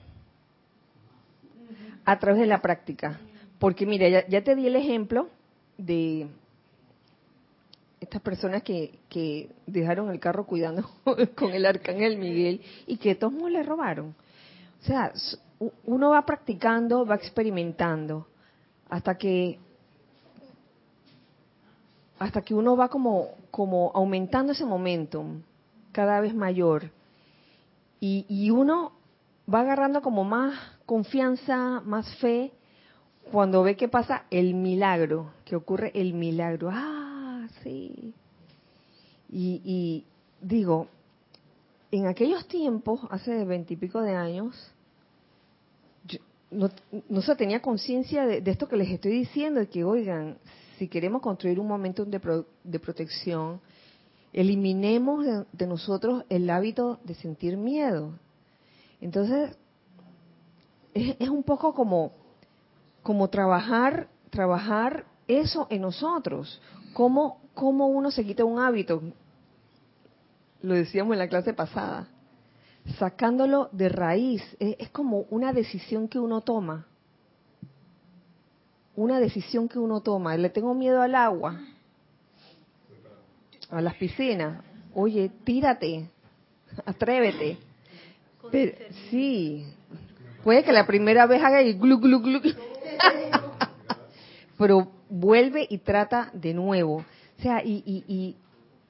[2.04, 3.18] A través de la práctica.
[3.58, 5.28] Porque mira, ya, te di el ejemplo
[5.78, 6.28] de
[7.98, 10.88] estas personas que, que dejaron el carro cuidando
[11.34, 14.14] con el arcángel Miguel y que todos le robaron.
[14.82, 15.12] O sea,
[15.84, 18.26] uno va practicando, va experimentando,
[18.88, 19.58] hasta que
[22.18, 25.42] hasta que uno va como, como aumentando ese momentum
[25.92, 26.90] cada vez mayor.
[28.00, 28.92] Y, y uno
[29.52, 32.52] va agarrando como más confianza, más fe,
[33.32, 36.70] cuando ve que pasa el milagro, que ocurre el milagro.
[36.72, 38.14] Ah, sí.
[39.28, 40.04] Y, y
[40.40, 40.88] digo,
[41.98, 44.54] en aquellos tiempos, hace veintipico de años,
[46.50, 46.70] no,
[47.08, 50.38] no se tenía conciencia de, esto que les estoy diciendo, de que, oigan,
[50.78, 53.60] si queremos construir un momento de, de protección,
[54.32, 58.12] eliminemos de, nosotros el hábito de sentir miedo.
[59.00, 59.56] Entonces,
[60.94, 62.12] es, es un poco como,
[63.02, 66.60] como trabajar, trabajar eso en nosotros.
[66.92, 69.02] ¿Cómo, ¿Cómo uno se quita un hábito?
[70.66, 72.08] Lo decíamos en la clase pasada.
[72.98, 74.42] Sacándolo de raíz.
[74.58, 76.88] Es, como una decisión que uno toma.
[78.96, 80.36] Una decisión que uno toma.
[80.36, 81.60] Le tengo miedo al agua.
[83.70, 84.60] A las piscinas.
[84.92, 86.10] Oye, tírate.
[86.84, 87.58] Atrévete.
[89.08, 89.68] sí.
[90.42, 92.40] Puede que la primera vez haga el glu, glu, glu.
[94.58, 97.04] Pero vuelve y trata de nuevo.
[97.38, 98.36] O sea, y, y, y,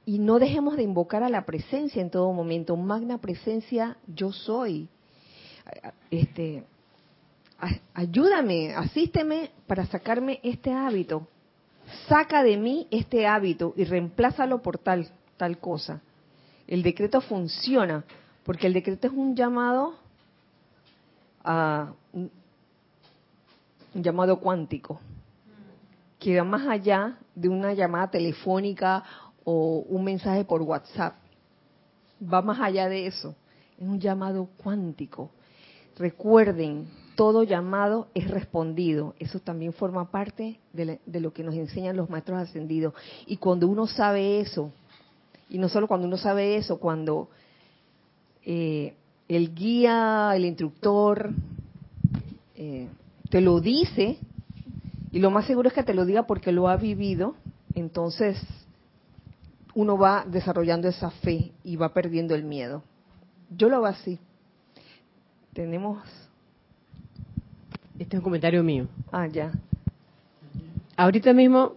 [0.06, 2.76] no dejemos de invocar a la presencia en todo momento.
[2.76, 4.88] Magna presencia, yo soy.
[6.10, 6.64] Este,
[7.92, 11.26] ayúdame, asísteme para sacarme este hábito.
[12.08, 16.00] Saca de mí este hábito y reemplázalo por tal, tal cosa.
[16.68, 18.04] El decreto funciona,
[18.44, 19.94] porque el decreto es un llamado
[21.44, 22.30] a un
[23.94, 25.00] llamado cuántico
[26.18, 29.04] que va más allá de una llamada telefónica
[29.46, 31.14] o un mensaje por WhatsApp.
[32.20, 33.36] Va más allá de eso.
[33.78, 35.30] Es un llamado cuántico.
[35.96, 39.14] Recuerden, todo llamado es respondido.
[39.20, 42.92] Eso también forma parte de, lo que nos enseñan los maestros ascendidos.
[43.26, 44.72] Y cuando uno sabe eso,
[45.48, 47.28] y no solo cuando uno sabe eso, cuando
[48.44, 48.94] eh,
[49.28, 51.30] el guía, el instructor,
[52.56, 52.88] eh,
[53.30, 54.18] te lo dice,
[55.12, 57.36] y lo más seguro es que te lo diga porque lo ha vivido,
[57.74, 58.36] entonces
[59.76, 62.82] uno va desarrollando esa fe y va perdiendo el miedo.
[63.50, 64.18] Yo lo hago así.
[65.52, 66.02] Tenemos...
[67.98, 68.88] Este es un comentario mío.
[69.12, 69.52] Ah, ya.
[70.96, 71.74] Ahorita mismo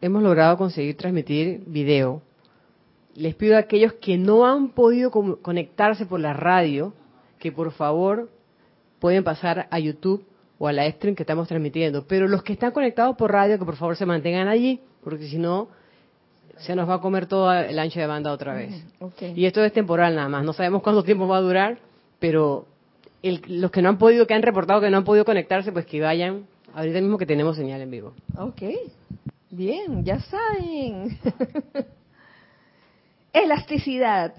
[0.00, 2.22] hemos logrado conseguir transmitir video.
[3.14, 6.94] Les pido a aquellos que no han podido conectarse por la radio,
[7.38, 8.30] que por favor
[9.00, 10.24] pueden pasar a YouTube
[10.58, 12.06] o a la stream que estamos transmitiendo.
[12.06, 15.36] Pero los que están conectados por radio, que por favor se mantengan allí, porque si
[15.36, 15.68] no,
[16.58, 18.84] se nos va a comer todo el ancho de banda otra vez.
[19.34, 21.78] Y esto es temporal nada más, no sabemos cuánto tiempo va a durar,
[22.18, 22.66] pero
[23.22, 26.00] los que no han podido, que han reportado que no han podido conectarse, pues que
[26.00, 28.14] vayan ahorita mismo que tenemos señal en vivo.
[28.36, 28.62] Ok,
[29.50, 31.18] bien, ya saben.
[33.32, 34.34] Elasticidad.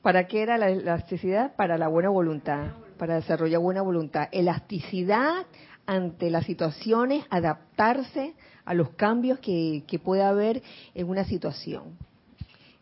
[0.00, 1.54] ¿Para qué era la elasticidad?
[1.54, 5.44] Para la buena voluntad para desarrollar buena voluntad, elasticidad
[5.86, 10.62] ante las situaciones, adaptarse a los cambios que, que pueda haber
[10.94, 11.96] en una situación.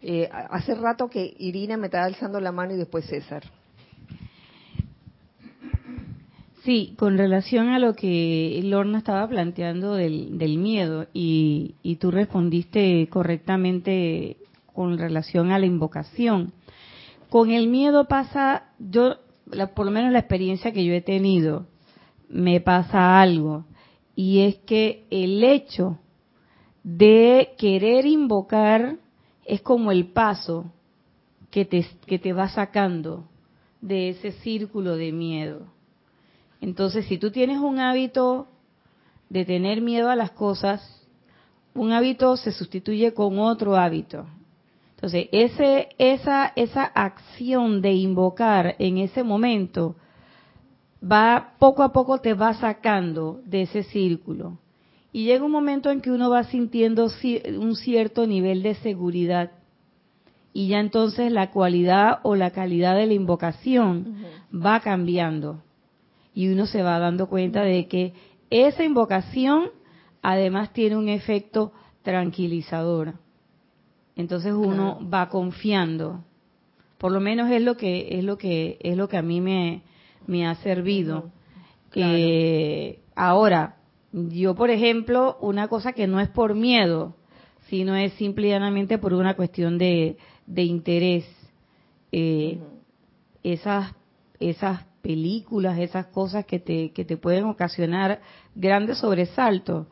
[0.02, 3.42] Eh, hace rato que Irina me estaba alzando la mano y después César.
[6.64, 13.08] Sí, con relación a lo que Lorna estaba planteando del, miedo y, y, tú respondiste
[13.08, 14.36] correctamente
[14.74, 16.52] con relación a la invocación.
[17.30, 19.16] Con el miedo pasa, yo
[19.74, 21.66] por lo menos la experiencia que yo he tenido,
[22.30, 23.64] me pasa algo.
[24.14, 25.98] Y es que el hecho
[26.82, 28.96] de querer invocar
[29.44, 30.72] es como el paso
[31.50, 33.24] que te, que te va sacando
[33.80, 35.66] de ese círculo de miedo.
[36.60, 38.46] Entonces, si tú tienes un hábito
[39.28, 41.08] de tener miedo a las cosas,
[41.74, 44.26] un hábito se sustituye con otro hábito.
[44.96, 49.96] Entonces, ese, esa, esa acción de invocar en ese momento
[51.02, 54.58] va poco a poco te va sacando de ese círculo.
[55.12, 57.08] Y llega un momento en que uno va sintiendo
[57.58, 59.50] un cierto nivel de seguridad.
[60.52, 64.16] Y ya entonces la cualidad o la calidad de la invocación
[64.54, 65.62] va cambiando.
[66.34, 68.12] Y uno se va dando cuenta de que
[68.50, 69.70] esa invocación
[70.22, 73.14] además tiene un efecto tranquilizador.
[74.16, 76.24] Entonces uno va confiando.
[76.98, 79.82] Por lo menos es lo que es lo que es lo que a mí me,
[80.26, 81.30] me ha servido.
[81.90, 83.76] que ahora,
[84.12, 87.16] yo por ejemplo, una cosa que no es por miedo,
[87.68, 90.16] sino es simplemente por una cuestión de,
[90.46, 91.24] de interés.
[92.12, 92.58] Eh,
[93.42, 93.94] esas
[94.38, 98.20] esas películas, esas cosas que te, que te pueden ocasionar
[98.54, 99.86] grandes sobresaltos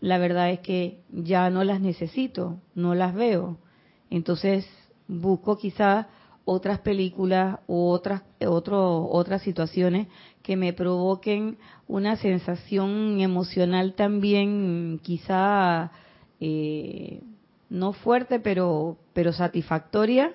[0.00, 3.58] la verdad es que ya no las necesito, no las veo.
[4.10, 4.66] Entonces
[5.08, 6.06] busco quizás
[6.46, 10.06] otras películas u otras otro, otras situaciones
[10.42, 15.90] que me provoquen una sensación emocional también quizá
[16.40, 17.20] eh,
[17.68, 20.34] no fuerte pero pero satisfactoria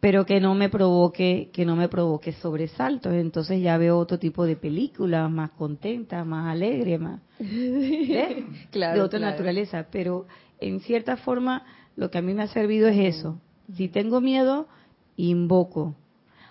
[0.00, 3.12] pero que no me provoque que no me provoque sobresaltos.
[3.14, 8.44] Entonces ya veo otro tipo de películas más contentas más alegres más ¿eh?
[8.72, 9.88] de otra naturaleza.
[9.90, 10.26] Pero
[10.60, 11.64] en cierta forma
[11.96, 13.40] lo que a mí me ha servido es eso.
[13.74, 14.68] Si tengo miedo
[15.18, 15.94] invoco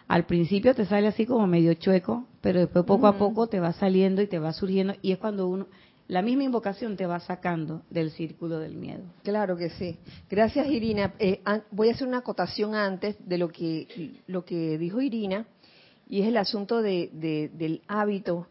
[0.07, 3.73] al principio te sale así como medio chueco pero después poco a poco te va
[3.73, 5.65] saliendo y te va surgiendo y es cuando uno
[6.07, 9.03] la misma invocación te va sacando del círculo del miedo.
[9.23, 9.97] Claro que sí.
[10.29, 11.13] Gracias, Irina.
[11.19, 11.41] Eh,
[11.71, 15.45] voy a hacer una acotación antes de lo que, lo que dijo Irina,
[16.07, 17.09] y es el asunto de,
[17.53, 18.47] del hábito.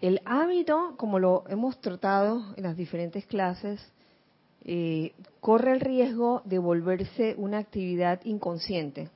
[0.00, 3.80] El hábito, como lo hemos tratado en las diferentes clases,
[4.64, 9.10] eh, corre el riesgo de volverse una actividad inconsciente,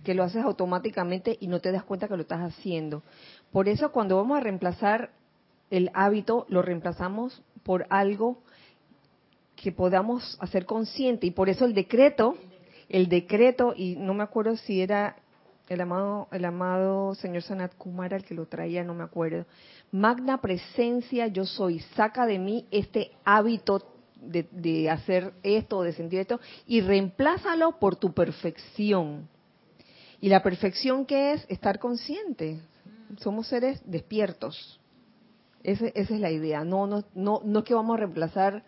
[0.00, 3.02] que lo haces automáticamente y no te das cuenta que lo estás haciendo.
[3.50, 5.10] Por eso cuando vamos a reemplazar
[5.70, 8.38] el hábito, lo reemplazamos por algo
[9.56, 11.26] que podamos hacer consciente.
[11.26, 12.36] Y por eso el decreto,
[12.88, 15.16] el decreto, y no me acuerdo si era
[15.68, 19.46] el amado, el amado señor Sanat Kumara el que lo traía, no me acuerdo.
[19.90, 23.82] Magna presencia yo soy, saca de mí este hábito
[24.16, 29.28] de, de hacer esto, de sentir esto, y reemplázalo por tu perfección.
[30.22, 32.60] Y la perfección que es estar consciente.
[33.18, 34.80] Somos seres despiertos.
[35.64, 36.64] esa es la idea.
[36.64, 38.62] No, no, no, no es que vamos a reemplazar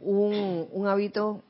[0.00, 1.42] un, un hábito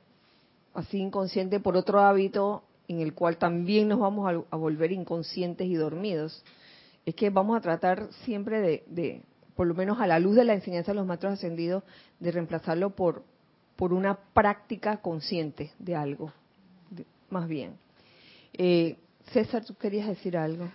[0.75, 5.75] así inconsciente por otro hábito en el cual también nos vamos a, volver inconscientes y
[5.75, 6.43] dormidos.
[7.07, 9.23] Es que vamos a tratar siempre de,
[9.55, 11.85] por lo menos a la luz de la enseñanza de los maestros ascendidos,
[12.19, 13.23] de reemplazarlo por,
[13.77, 16.33] por una práctica consciente de algo,
[17.31, 17.77] más bien.
[18.55, 18.97] Eh,
[19.33, 20.69] César, tú querías decir algo.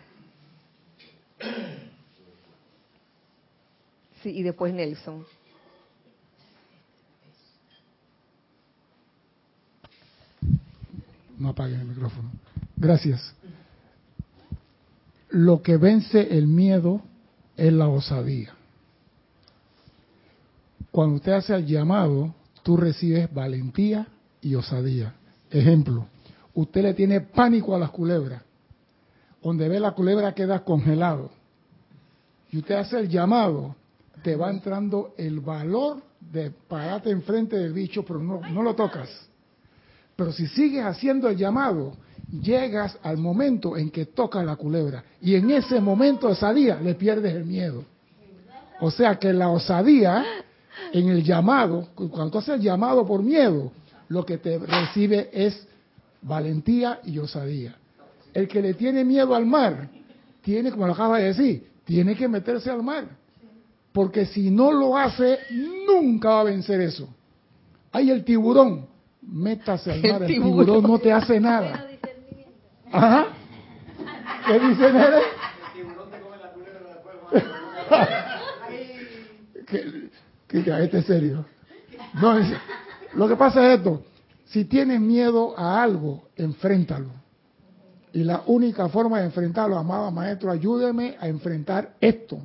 [4.23, 5.25] Sí, y después Nelson.
[11.37, 12.31] No apaguen el micrófono.
[12.77, 13.35] Gracias.
[15.29, 17.01] Lo que vence el miedo
[17.57, 18.55] es la osadía.
[20.91, 22.33] Cuando usted hace el llamado,
[22.63, 24.07] tú recibes valentía
[24.41, 25.13] y osadía.
[25.51, 26.07] Ejemplo,
[26.53, 28.44] usted le tiene pánico a las culebras.
[29.45, 31.29] Donde ve la culebra queda congelado.
[32.49, 33.75] Y usted hace el llamado,
[34.23, 39.07] te va entrando el valor de pararte enfrente del bicho, pero no, lo tocas.
[40.15, 41.93] Pero si sigues haciendo el llamado,
[42.41, 45.03] llegas al momento en que toca la culebra.
[45.21, 47.85] Y en ese momento de osadía le pierdes el miedo.
[48.79, 50.25] O sea que la osadía
[50.91, 53.71] en el llamado, cuando haces el llamado por miedo,
[54.07, 55.67] lo que te recibe es
[56.23, 57.75] valentía y osadía.
[58.35, 59.87] El que le tiene miedo al mar,
[60.41, 63.05] tiene, como lo acaba de decir, tiene que meterse al mar.
[63.93, 65.39] Porque si no lo hace,
[65.87, 67.07] nunca va a vencer eso.
[67.93, 68.87] Hay el tiburón,
[69.21, 71.87] métase al mar, el tiburón, no te hace nada.
[72.91, 73.27] Ajá.
[74.45, 75.17] ¿Qué dice Nere?
[75.17, 76.89] El tiburón te come la culebra
[79.65, 80.09] que,
[80.49, 81.45] que, que, este es serio.
[82.21, 82.37] No,
[83.13, 84.03] lo que pasa es esto.
[84.43, 87.24] Si tienes miedo a algo, enfréntalo.
[88.15, 92.39] Y la única forma de enfrentarlo, amado maestro, ayúdeme a enfrentar esto.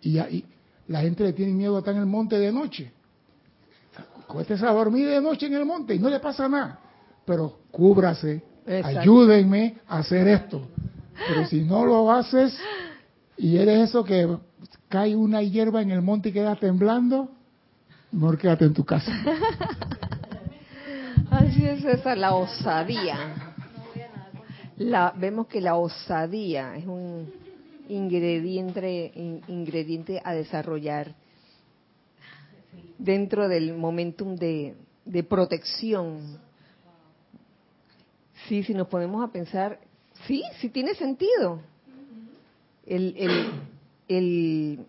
[0.00, 0.44] Y ahí
[0.88, 2.90] la gente le tiene miedo a estar en el monte de noche.
[4.26, 6.80] Cuéntese a dormir de noche en el monte y no le pasa nada.
[7.24, 8.42] Pero cúbrase,
[8.82, 10.66] ayúdenme a hacer esto.
[11.28, 12.58] Pero si no lo haces
[13.36, 14.38] y eres eso que
[14.88, 17.30] cae una hierba en el monte y queda temblando,
[18.10, 19.12] mejor quédate en tu casa.
[21.30, 23.49] Así es esa la osadía.
[24.80, 27.30] La, vemos que la osadía es un
[27.90, 29.12] ingrediente,
[29.46, 31.14] ingrediente a desarrollar
[32.96, 34.74] dentro del momentum de,
[35.28, 36.38] protección.
[38.48, 39.78] Sí, si nos ponemos a pensar,
[40.26, 41.60] sí, sí tiene sentido.
[42.86, 43.50] El, el,
[44.08, 44.86] el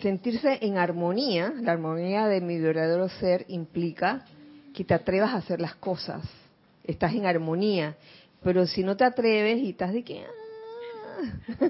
[0.00, 4.24] sentirse en armonía, la armonía de mi verdadero ser implica
[4.72, 6.22] que te atrevas a hacer las cosas.
[6.84, 7.96] Estás en armonía.
[8.46, 10.22] Pero si no te atreves y estás de que...
[10.22, 11.68] Ah,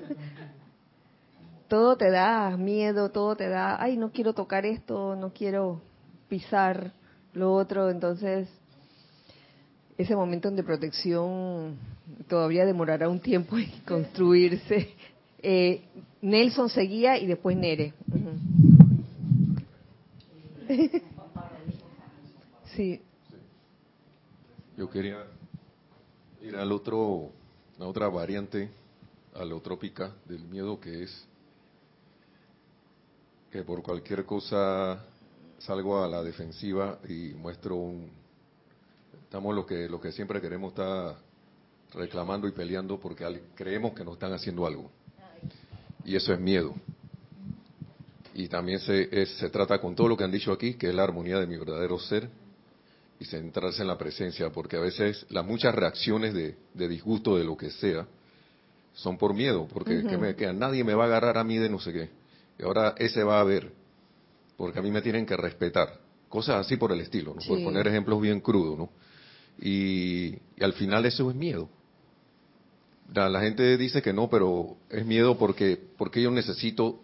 [1.68, 5.80] todo te da miedo, todo te da, ay, no quiero tocar esto, no quiero
[6.28, 6.92] pisar
[7.32, 8.46] lo otro, entonces
[9.96, 11.78] ese momento de protección
[12.28, 14.90] todavía demorará un tiempo en construirse.
[15.40, 15.80] Eh,
[16.20, 17.94] Nelson seguía y después Nere.
[22.76, 23.00] sí.
[24.76, 25.24] Yo quería
[26.46, 27.30] ir al otro,
[27.78, 28.70] a otra variante
[29.34, 31.26] alotrópica del miedo que es
[33.50, 35.04] que por cualquier cosa
[35.58, 38.10] salgo a la defensiva y muestro un
[39.24, 41.16] estamos lo que lo que siempre queremos estar
[41.92, 43.24] reclamando y peleando porque
[43.54, 44.90] creemos que nos están haciendo algo.
[46.04, 46.74] Y eso es miedo.
[48.34, 51.02] Y también se, se trata con todo lo que han dicho aquí que es la
[51.02, 52.28] armonía de mi verdadero ser
[53.18, 56.56] y centrarse en la presencia porque a veces las muchas reacciones de,
[56.88, 58.06] disgusto de lo que sea
[58.94, 61.68] son por miedo porque que me, que nadie me va a agarrar a mí de
[61.68, 62.10] no sé qué
[62.58, 63.72] y ahora ese va a ver.
[64.56, 66.00] porque a mí me tienen que respetar.
[66.28, 67.42] Cosas así por el estilo, ¿no?
[67.46, 68.90] Por poner ejemplos bien crudos, ¿no?
[69.58, 71.68] Y, al final eso es miedo.
[73.14, 77.00] La, gente dice que no, pero es miedo porque, porque yo necesito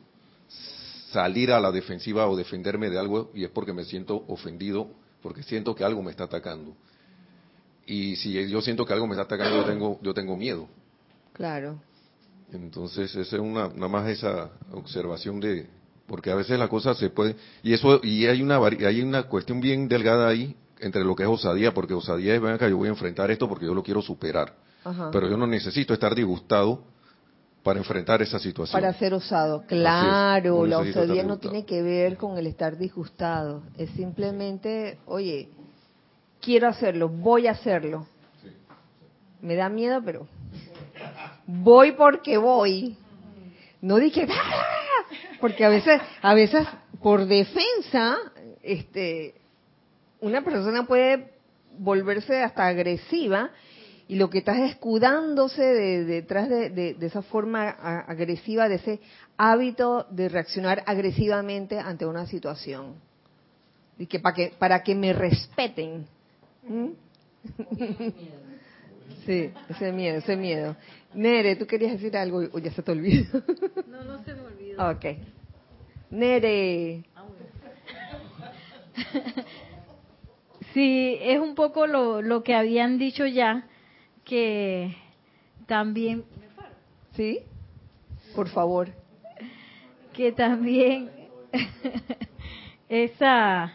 [1.11, 4.91] salir a la defensiva o defenderme de algo y es porque me siento ofendido,
[5.23, 6.75] porque siento que algo me está atacando.
[7.87, 10.69] Y si yo siento que algo me está atacando, yo tengo, yo tengo miedo.
[11.33, 11.81] Claro.
[12.53, 15.67] Entonces, esa es una, nada más esa observación de,
[16.07, 19.61] porque a veces la cosa se puede, y eso, y hay una, hay una cuestión
[19.61, 22.89] bien delgada ahí entre lo que es osadía, porque osadía es, ven acá, yo voy
[22.89, 24.55] a enfrentar esto porque yo lo quiero superar.
[25.13, 26.83] Pero yo no necesito estar disgustado
[27.63, 28.81] para enfrentar esa situación.
[28.81, 33.91] Para ser osado, claro, la osadía no tiene que ver con el estar disgustado, es
[33.91, 35.49] simplemente, oye,
[36.41, 38.07] quiero hacerlo, voy a hacerlo.
[39.41, 40.27] Me da miedo, pero
[41.47, 42.97] voy porque voy.
[43.81, 44.63] No dije, ¡Ah!
[45.41, 46.67] porque a veces, a veces
[47.01, 48.17] por defensa,
[48.63, 49.35] este,
[50.21, 51.33] una persona puede
[51.79, 53.51] volverse hasta agresiva
[54.13, 59.01] y lo que estás escudándose detrás de, esa forma agresiva, de ese
[59.39, 62.97] hábito de reaccionar agresivamente ante una situación.
[63.99, 66.05] Y que para que, para que me respeten.
[66.69, 66.89] ¿Mm?
[69.25, 70.77] Sí, ese miedo, ese miedo.
[71.15, 73.43] Nere, ¿tú querías decir algo o ya se te olvidó?
[73.87, 74.91] No, no se me olvidó.
[74.91, 75.05] Ok.
[76.11, 77.05] Nere.
[80.75, 83.69] Sí, es un poco lo, lo que habían dicho ya,
[84.33, 84.97] que
[85.67, 86.25] también...
[87.15, 87.41] ¿Sí?
[88.35, 88.89] Por favor.
[90.15, 91.11] Que también
[92.89, 93.75] esa...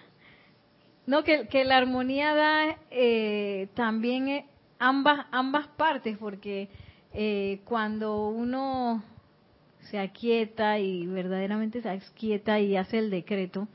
[1.05, 4.45] No, que, que la armonía da eh, también eh,
[4.79, 6.69] ambas, ambas partes, porque
[7.13, 9.03] eh, cuando uno
[9.91, 13.67] se aquieta y verdaderamente se aquieta y hace el decreto,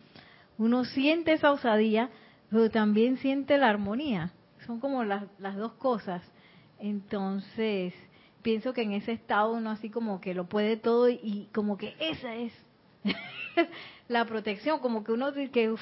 [0.58, 2.10] uno siente esa osadía,
[2.50, 4.32] pero también siente la armonía.
[4.66, 6.22] Son como las, las dos cosas.
[6.82, 7.94] Entonces,
[8.42, 11.94] pienso que en ese estado uno así como que lo puede todo y, como que
[12.00, 12.52] esa es
[14.08, 15.72] la protección, como que uno que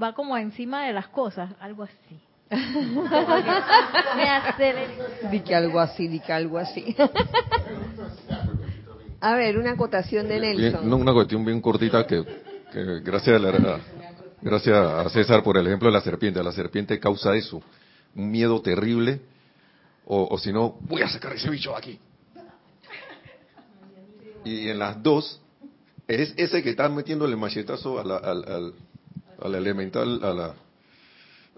[0.00, 2.20] va como encima de las cosas, algo así.
[5.32, 6.94] Di que algo así, di que algo así.
[9.20, 10.88] a ver, una acotación de Nelson.
[10.88, 12.24] no, una cuestión bien cortita que,
[13.02, 13.80] gracias, a
[14.40, 16.40] gracias a César por el ejemplo de la serpiente.
[16.40, 17.60] La serpiente causa eso,
[18.14, 19.22] un miedo terrible,
[20.06, 21.98] o, si no, voy a sacar ese bicho de aquí.
[24.44, 25.40] Y en las dos,
[26.06, 28.74] es ese que está metiendo el machetazo al, al,
[29.42, 30.54] al elemental, a la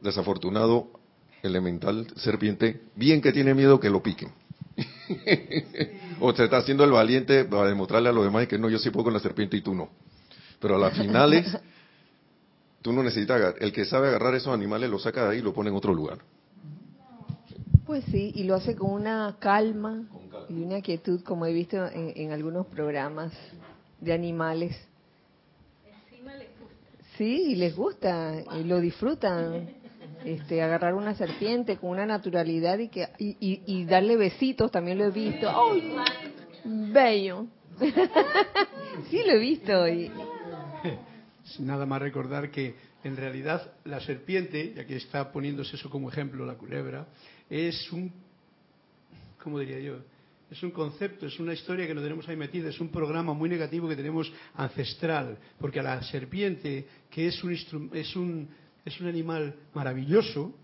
[0.00, 0.88] desafortunado
[1.42, 4.32] elemental serpiente, bien que tiene miedo que lo piquen.
[6.20, 8.90] o se está haciendo el valiente para demostrarle a los demás que no, yo sí
[8.90, 9.90] puedo con la serpiente y tú no.
[10.60, 11.56] Pero a las finales,
[12.82, 15.52] tú no necesitas, el que sabe agarrar esos animales lo saca de ahí y lo
[15.52, 16.18] pone en otro lugar.
[17.88, 20.04] Pues sí, y lo hace con una calma,
[20.50, 23.32] y una quietud, como he visto en, algunos programas
[23.98, 24.76] de animales.
[27.16, 29.70] Sí, y les gusta, y lo disfrutan
[30.22, 35.10] este, agarrar una serpiente con una naturalidad y que y, darle besitos, también lo he
[35.10, 35.48] visto.
[35.48, 35.96] ¡Ay!
[36.92, 37.46] Bello.
[39.08, 39.88] sí, lo he visto.
[39.88, 40.12] Y...
[41.60, 46.44] Nada más recordar que en realidad la serpiente, ya que está poniéndose eso como ejemplo,
[46.44, 47.06] la culebra,
[47.48, 48.12] es un,
[49.42, 49.98] ¿cómo diría yo?
[50.50, 53.48] Es un concepto, es una historia que nos tenemos ahí metida, es un programa muy
[53.50, 58.48] negativo que tenemos ancestral, porque a la serpiente, que es un, es un
[58.88, 60.54] es un animal maravilloso,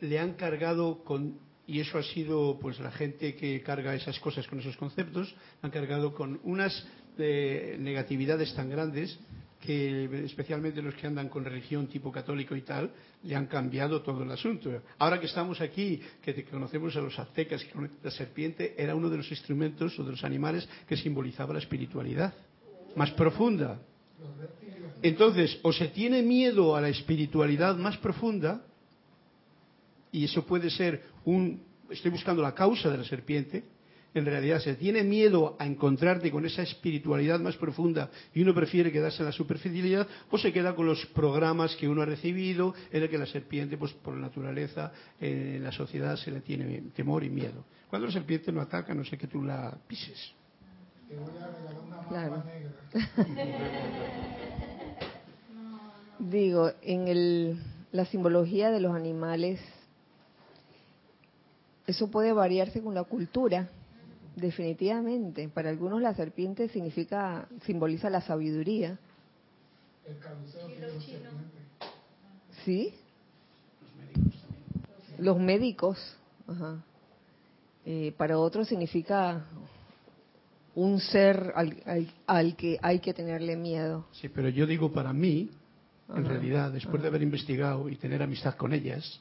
[0.00, 4.46] le han cargado con, y eso ha sido pues la gente que carga esas cosas
[4.46, 6.86] con esos conceptos, han cargado con unas
[7.18, 9.18] eh, negatividades tan grandes
[9.66, 12.90] que especialmente los que andan con religión tipo católico y tal,
[13.24, 14.70] le han cambiado todo el asunto.
[14.98, 19.16] Ahora que estamos aquí, que conocemos a los aztecas, que la serpiente era uno de
[19.16, 22.32] los instrumentos o de los animales que simbolizaba la espiritualidad
[22.94, 23.80] más profunda.
[25.02, 28.64] Entonces, o se tiene miedo a la espiritualidad más profunda,
[30.12, 31.60] y eso puede ser un,
[31.90, 33.64] estoy buscando la causa de la serpiente,
[34.18, 38.90] en realidad se tiene miedo a encontrarte con esa espiritualidad más profunda y uno prefiere
[38.90, 43.02] quedarse en la superficialidad o se queda con los programas que uno ha recibido en
[43.02, 47.30] el que la serpiente, pues por naturaleza, en la sociedad se le tiene temor y
[47.30, 47.64] miedo.
[47.88, 50.32] Cuando la serpiente no ataca, no sé que tú la pises.
[52.08, 52.42] Claro.
[56.18, 57.62] Digo, en el,
[57.92, 59.60] la simbología de los animales,
[61.86, 63.68] eso puede variarse con la cultura,
[64.36, 65.48] definitivamente.
[65.48, 68.98] Para algunos la serpiente significa, simboliza la sabiduría,
[72.64, 72.92] ¿Sí?
[75.18, 75.98] Los médicos.
[76.46, 76.82] Ajá.
[77.84, 79.46] Eh, para otros significa
[80.74, 81.52] un ser
[82.26, 84.06] al, que hay que tenerle miedo.
[84.12, 85.50] Sí, pero yo digo para mí,
[86.14, 89.20] en realidad, después de haber investigado y tener amistad con ellas,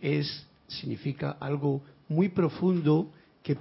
[0.00, 3.10] es significa algo muy profundo
[3.42, 3.56] que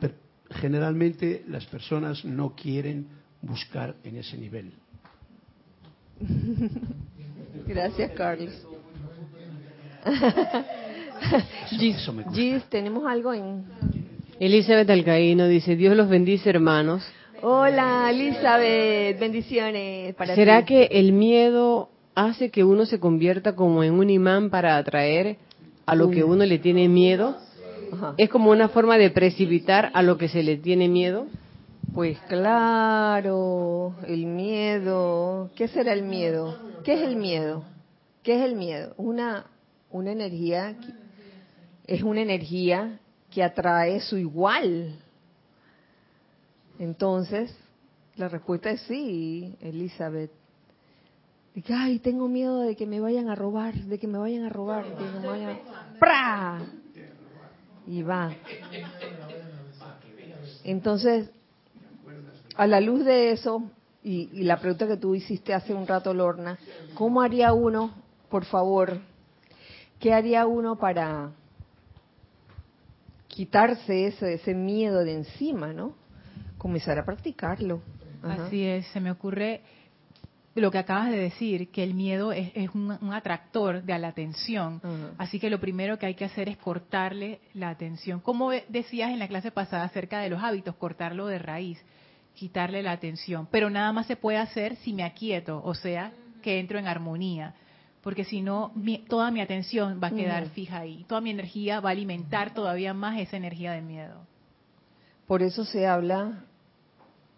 [0.54, 3.08] generalmente las personas no quieren
[3.42, 4.72] buscar en ese nivel.
[7.68, 8.68] Gracias, Carlos.
[12.34, 13.66] Gis, tenemos algo en...
[14.40, 17.04] Elizabeth Alcaíno dice, Dios los bendice hermanos.
[17.44, 23.94] Hola Elizabeth, bendiciones para ¿Será que el miedo hace que uno se convierta como en
[23.94, 25.38] un imán para atraer
[25.86, 27.38] a lo que uno le tiene miedo?
[28.18, 31.28] ¿Es como una forma de precipitar a lo que se le tiene miedo?
[31.94, 35.50] Pues claro, el miedo.
[35.56, 36.58] ¿Qué será el miedo?
[36.84, 37.64] ¿Qué es el miedo?
[38.24, 38.94] ¿Qué es el miedo?
[38.98, 39.46] Una,
[39.90, 40.76] una energía,
[41.86, 44.96] es una energía que atrae su igual.
[46.80, 47.54] Entonces,
[48.16, 50.32] la respuesta es sí, Elizabeth.
[51.54, 54.50] Dice, ay, tengo miedo de que me vayan a robar, de que me vayan a
[54.50, 56.00] robar, de que me vayan a...
[56.00, 56.62] ¡Pra!
[57.88, 58.32] Y va.
[60.64, 61.30] Entonces,
[62.56, 63.64] a la luz de eso,
[64.04, 66.58] y, la pregunta que tú hiciste hace un rato, Lorna,
[66.96, 67.94] ¿cómo haría uno,
[68.30, 69.00] por favor,
[70.00, 71.32] qué haría uno para
[73.28, 75.96] quitarse ese, miedo de encima, ¿no?
[76.58, 77.82] Comenzar a practicarlo.
[78.24, 79.62] Así es, se me ocurre
[80.56, 84.82] lo que acabas de decir, que el miedo es, un, atractor de la atención.
[85.18, 88.20] Así que lo primero que hay que hacer es cortarle la atención.
[88.20, 91.82] Como decías en la clase pasada acerca de los hábitos, cortarlo de raíz,
[92.34, 93.48] quitarle la atención.
[93.50, 97.56] Pero nada más se puede hacer si me aquieto, o sea, que entro en armonía.
[98.02, 98.74] Porque si no,
[99.08, 101.06] toda mi atención va a quedar fija ahí.
[101.08, 104.26] Toda mi energía va a alimentar todavía más esa energía de miedo.
[105.28, 106.44] Por eso se habla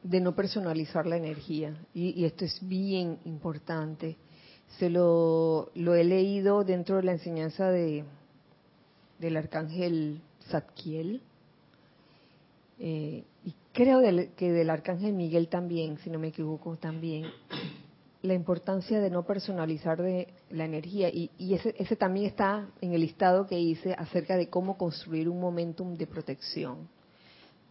[0.03, 1.75] de no personalizar la energía.
[1.93, 4.17] Y, esto es bien importante.
[4.77, 8.03] Se lo, lo, he leído dentro de la enseñanza de
[9.19, 11.21] del arcángel Zadkiel.
[12.79, 14.01] Eh, y creo
[14.35, 17.27] que del arcángel Miguel también, si no me equivoco, también.
[18.21, 21.09] La importancia de no personalizar de la energía.
[21.09, 25.29] Y, y ese, ese también está en el listado que hice acerca de cómo construir
[25.29, 26.89] un momentum de protección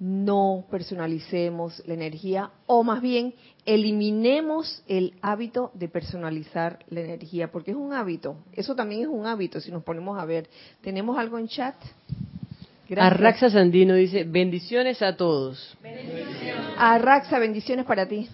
[0.03, 3.35] no personalicemos la energía o más bien
[3.65, 9.27] eliminemos el hábito de personalizar la energía, porque es un hábito, eso también es un
[9.27, 10.49] hábito si nos ponemos a ver.
[10.81, 11.77] ¿Tenemos algo en chat?
[12.97, 15.79] Arraxa Sandino dice, bendiciones a todos.
[16.77, 18.29] Arraxa, bendiciones para ti.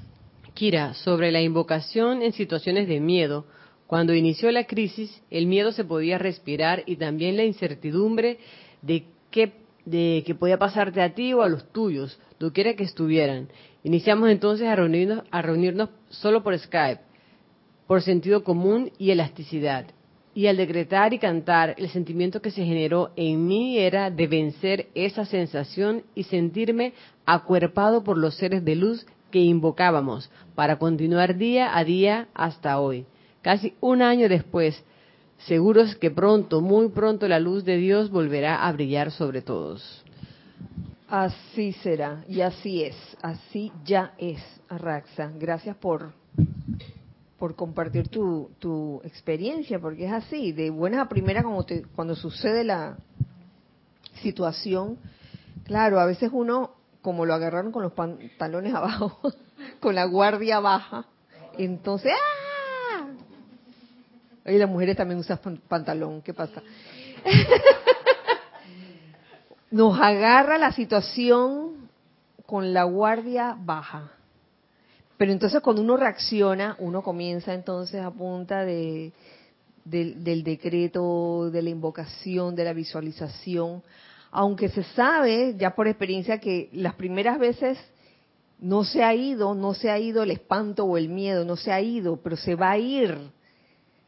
[0.54, 3.44] Kira, sobre la invocación en situaciones de miedo,
[3.86, 8.38] cuando inició la crisis, el miedo se podía respirar y también la incertidumbre
[8.80, 9.52] de qué
[9.90, 12.18] de que podía pasarte a ti o a los tuyos,
[12.52, 13.48] quiera que estuvieran.
[13.82, 17.00] Iniciamos entonces a reunirnos, a reunirnos solo por Skype,
[17.86, 19.86] por sentido común y elasticidad.
[20.34, 24.88] Y al decretar y cantar, el sentimiento que se generó en mí era de vencer
[24.94, 26.92] esa sensación y sentirme
[27.26, 33.06] acuerpado por los seres de luz que invocábamos para continuar día a día hasta hoy.
[33.42, 34.84] Casi un año después,
[35.46, 40.04] seguros que pronto, muy pronto, la luz de Dios volverá a brillar sobre todos.
[41.08, 45.32] Así será, y así es, así ya es, Arraxa.
[45.38, 46.12] Gracias por,
[47.38, 51.64] por compartir tu, tu experiencia, porque es así, de buena a primera como
[51.94, 52.98] cuando sucede la
[54.22, 54.98] situación.
[55.64, 59.32] Claro, a veces uno, como lo agarraron con los pantalones abajo,
[59.80, 61.06] con la guardia baja,
[61.56, 62.47] entonces, ¡ah!
[64.50, 65.38] Y las mujeres también usan
[65.68, 66.62] pantalón, ¿qué pasa?
[69.70, 71.88] Nos agarra la situación
[72.46, 74.10] con la guardia baja.
[75.18, 79.12] Pero entonces cuando uno reacciona, uno comienza entonces a punta de,
[79.84, 83.82] del decreto, de la invocación, de la visualización,
[84.30, 87.78] aunque se sabe ya por experiencia que las primeras veces
[88.60, 91.72] no se ha ido, no se ha ido el espanto o el miedo, no se
[91.72, 93.16] ha ido, pero se va a ir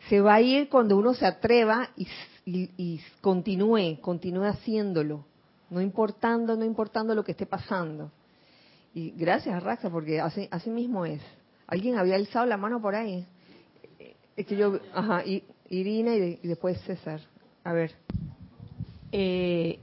[0.09, 1.91] se va a ir cuando uno se atreva
[2.47, 5.25] y, continúe, continúe haciéndolo,
[5.69, 8.11] no importando, no importando lo que esté pasando.
[8.95, 11.21] Y gracias, Raxa, porque así, así mismo es.
[11.67, 13.25] Alguien había alzado la mano por ahí.
[14.37, 15.23] Es que yo, ajá,
[15.69, 17.21] Irina y, después César.
[17.63, 17.93] A ver.
[19.13, 19.79] Eh,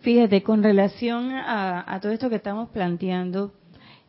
[0.00, 3.52] fíjate, con relación a, a todo esto que estamos planteando,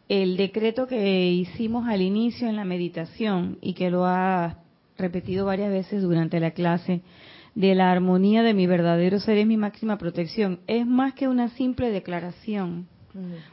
[0.08, 4.58] el decreto que hicimos al inicio en la meditación y que lo ha
[5.00, 7.02] repetido varias veces durante la clase,
[7.56, 11.50] de la armonía de mi verdadero ser es mi máxima protección, es más que una
[11.50, 12.88] simple declaración.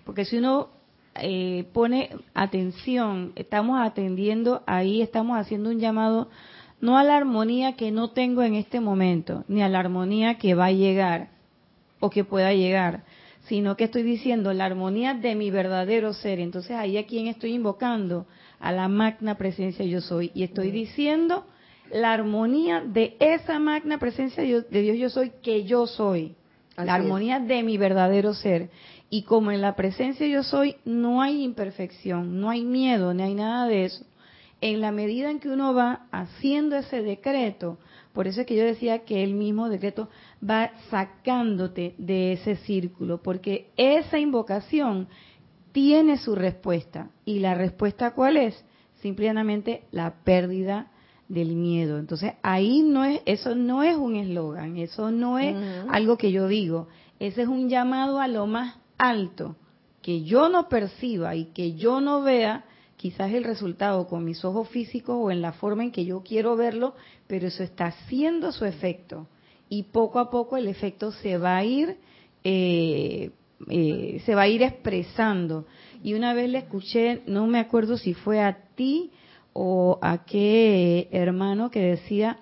[0.04, 0.68] Porque si uno
[1.14, 6.28] eh, pone atención, estamos atendiendo ahí, estamos haciendo un llamado
[6.80, 10.54] no a la armonía que no tengo en este momento, ni a la armonía que
[10.54, 11.30] va a llegar
[12.00, 13.04] o que pueda llegar,
[13.48, 16.40] sino que estoy diciendo la armonía de mi verdadero ser.
[16.40, 18.26] Entonces ahí a quien estoy invocando,
[18.58, 21.46] a la magna presencia yo soy, y estoy diciendo
[21.92, 26.34] la armonía de esa magna presencia de Dios yo soy que yo soy,
[26.76, 28.70] la armonía de mi verdadero ser.
[29.08, 33.34] Y como en la presencia yo soy no hay imperfección, no hay miedo, ni hay
[33.34, 34.04] nada de eso.
[34.60, 37.78] En la medida en que uno va haciendo ese decreto,
[38.12, 40.08] por eso es que yo decía que el mismo decreto
[40.48, 45.08] va sacándote de ese círculo, porque esa invocación
[45.72, 47.10] tiene su respuesta.
[47.24, 48.64] ¿Y la respuesta cuál es?
[49.02, 50.90] Simplemente la pérdida
[51.28, 51.98] del miedo.
[51.98, 55.54] Entonces, ahí no es, eso no es un eslogan, eso no es
[55.88, 56.88] algo que yo digo,
[57.18, 59.56] ese es un llamado a lo más alto,
[60.02, 62.64] que yo no perciba y que yo no vea
[62.96, 66.56] quizás el resultado con mis ojos físicos o en la forma en que yo quiero
[66.56, 66.94] verlo,
[67.26, 69.26] pero eso está haciendo su efecto
[69.68, 71.96] y poco a poco el efecto se va a ir
[72.44, 73.30] eh,
[73.68, 75.66] eh, se va a ir expresando.
[76.02, 79.10] Y una vez le escuché, no me acuerdo si fue a ti
[79.52, 82.38] o a qué hermano que decía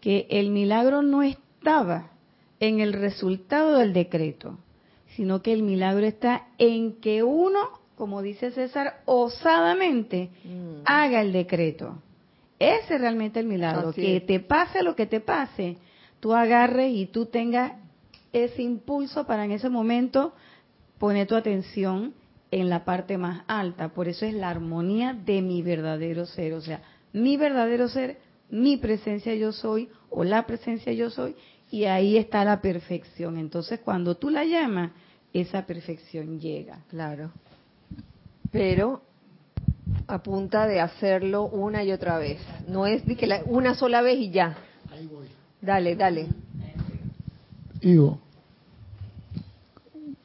[0.00, 2.12] que el milagro no estaba
[2.60, 4.58] en el resultado del decreto,
[5.16, 7.58] sino que el milagro está en que uno,
[7.96, 10.82] como dice César, osadamente mm.
[10.84, 11.96] haga el decreto.
[12.58, 15.78] Ese es realmente el milagro, que te pase lo que te pase,
[16.20, 17.72] tú agarres y tú tengas
[18.32, 20.32] ese impulso para en ese momento
[20.98, 22.14] poner tu atención
[22.50, 23.88] en la parte más alta.
[23.90, 26.54] Por eso es la armonía de mi verdadero ser.
[26.54, 28.18] O sea, mi verdadero ser,
[28.50, 31.36] mi presencia yo soy o la presencia yo soy.
[31.70, 33.36] Y ahí está la perfección.
[33.36, 34.92] Entonces, cuando tú la llamas,
[35.32, 36.80] esa perfección llega.
[36.88, 37.30] Claro.
[38.50, 39.02] Pero
[40.06, 42.40] a punta de hacerlo una y otra vez.
[42.66, 44.56] No es de que una sola vez y ya.
[44.90, 45.37] Ahí voy.
[45.60, 46.28] Dale, dale.
[47.80, 48.20] Digo,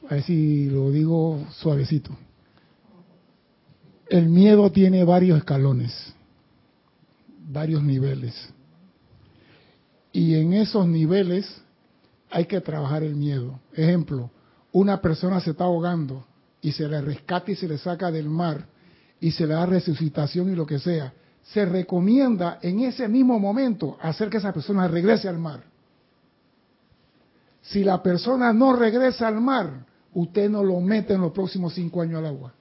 [0.10, 2.12] a ver si lo digo suavecito.
[4.10, 6.14] El miedo tiene varios escalones,
[7.48, 8.50] varios niveles.
[10.12, 11.62] Y en esos niveles
[12.30, 13.60] hay que trabajar el miedo.
[13.74, 14.30] Ejemplo,
[14.72, 16.26] una persona se está ahogando
[16.62, 18.66] y se le rescata y se le saca del mar
[19.20, 21.14] y se le da resucitación y lo que sea.
[21.44, 25.64] Se recomienda en ese mismo momento hacer que esa persona regrese al mar.
[27.62, 32.02] Si la persona no regresa al mar, usted no lo mete en los próximos cinco
[32.02, 32.54] años al agua.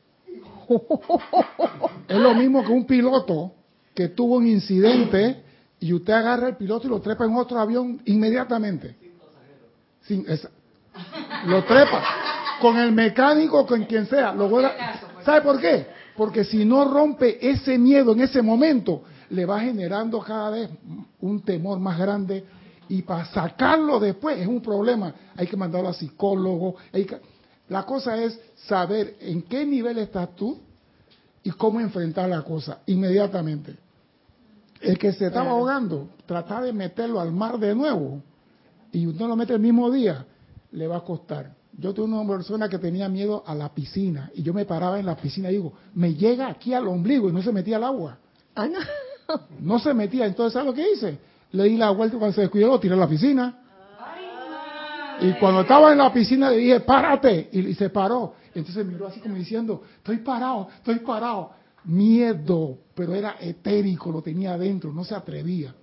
[2.08, 3.52] es lo mismo que un piloto
[3.94, 5.42] que tuvo un incidente
[5.80, 8.96] y usted agarra el piloto y lo trepa en otro avión inmediatamente.
[10.02, 10.24] Sin,
[11.46, 12.02] lo trepa
[12.60, 14.32] con el mecánico, con quien sea.
[14.32, 14.48] Lo
[15.24, 15.86] ¿Sabe por qué?
[16.16, 20.70] Porque si no rompe ese miedo en ese momento, le va generando cada vez
[21.20, 22.44] un temor más grande
[22.88, 25.14] y para sacarlo después es un problema.
[25.36, 26.76] Hay que mandarlo a psicólogo.
[26.92, 27.18] Hay que,
[27.68, 30.58] la cosa es saber en qué nivel estás tú
[31.42, 33.76] y cómo enfrentar la cosa inmediatamente.
[34.80, 38.22] El que se estaba ahogando, tratar de meterlo al mar de nuevo
[38.92, 40.26] y usted lo mete el mismo día,
[40.72, 41.54] le va a costar.
[41.78, 45.06] Yo tuve una persona que tenía miedo a la piscina y yo me paraba en
[45.06, 48.18] la piscina y digo, me llega aquí al ombligo y no se metía al agua.
[48.54, 48.78] Ah, no.
[49.60, 50.26] no se metía.
[50.26, 51.18] Entonces, ¿sabes lo que hice?
[51.52, 53.58] Le di la vuelta cuando se descuidó, lo tiré a la piscina.
[55.20, 57.48] Y cuando estaba en la piscina le dije, párate.
[57.52, 58.34] Y, se paró.
[58.54, 61.52] Entonces miró así como diciendo, estoy parado, estoy parado.
[61.84, 65.74] Miedo, pero era etérico, lo tenía adentro, no se atrevía.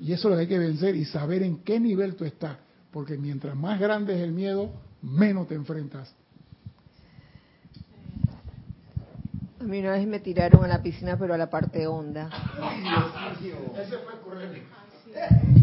[0.00, 2.56] Y eso es lo que hay que vencer y saber en qué nivel tú estás.
[2.90, 4.70] Porque mientras más grande es el miedo,
[5.02, 6.14] menos te enfrentas.
[9.60, 12.30] A mí una vez me tiraron a la piscina, pero a la parte honda.
[13.76, 14.14] Ese fue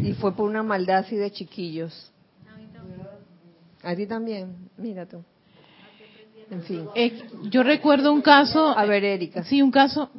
[0.04, 2.12] Y fue por una maldad así de chiquillos.
[3.84, 5.24] A ti también, mira tú.
[6.50, 6.88] En fin.
[6.94, 8.78] Eh, yo recuerdo un caso.
[8.78, 9.44] A ver, Erika.
[9.44, 10.12] Sí, un caso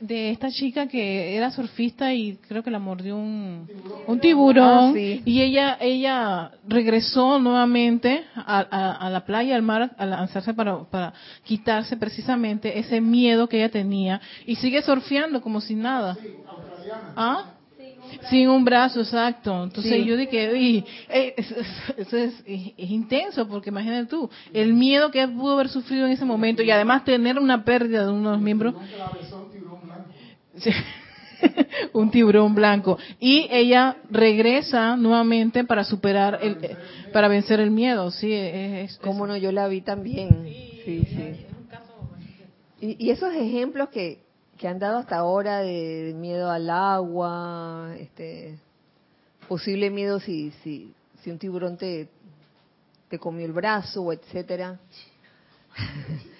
[0.00, 3.68] de esta chica que era surfista y creo que la mordió un,
[4.06, 4.94] un tiburón.
[4.96, 11.12] Ah, y ella ella regresó nuevamente a, la playa, al mar, a lanzarse para, para
[11.44, 14.20] quitarse precisamente ese miedo que ella tenía.
[14.46, 16.16] Y sigue surfeando como si nada.
[17.16, 17.54] ¿Ah?
[18.28, 19.64] Sin un brazo, exacto.
[19.64, 21.34] Entonces yo dije, uy, eh,
[21.96, 22.42] eso, es,
[22.76, 27.04] intenso, porque imagínate tú, el miedo que pudo haber sufrido en ese momento y además
[27.04, 28.74] tener una pérdida de unos miembros.
[31.92, 32.98] un tiburón blanco.
[33.18, 36.76] Y ella regresa nuevamente para superar, el,
[37.12, 38.10] para vencer el miedo.
[38.10, 40.44] Sí, es, Cómo no, yo la vi también.
[40.84, 41.46] Sí, sí.
[42.80, 44.20] Y, y esos ejemplos que,
[44.56, 48.58] que han dado hasta ahora de, miedo al agua, este
[49.48, 52.08] posible miedo si, si, si un tiburón te,
[53.08, 54.78] te comió el brazo, etcétera.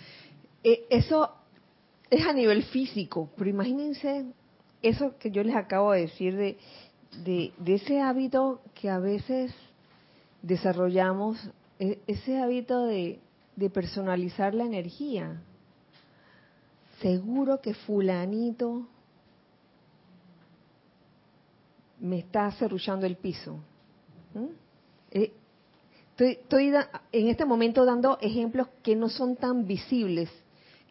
[0.62, 1.39] Eh, eso
[2.10, 4.26] es a nivel físico, pero imagínense
[4.82, 6.58] eso que yo les acabo de decir de,
[7.24, 9.54] de, ese hábito que a veces
[10.42, 11.38] desarrollamos,
[11.78, 13.20] e, ese hábito de,
[13.74, 15.42] personalizar la energía
[17.02, 18.86] seguro que fulanito
[21.98, 23.58] me está cerruchando el piso.
[25.10, 25.32] Eh,
[26.16, 26.72] estoy,
[27.12, 30.30] en este momento dando ejemplos que no son tan visibles,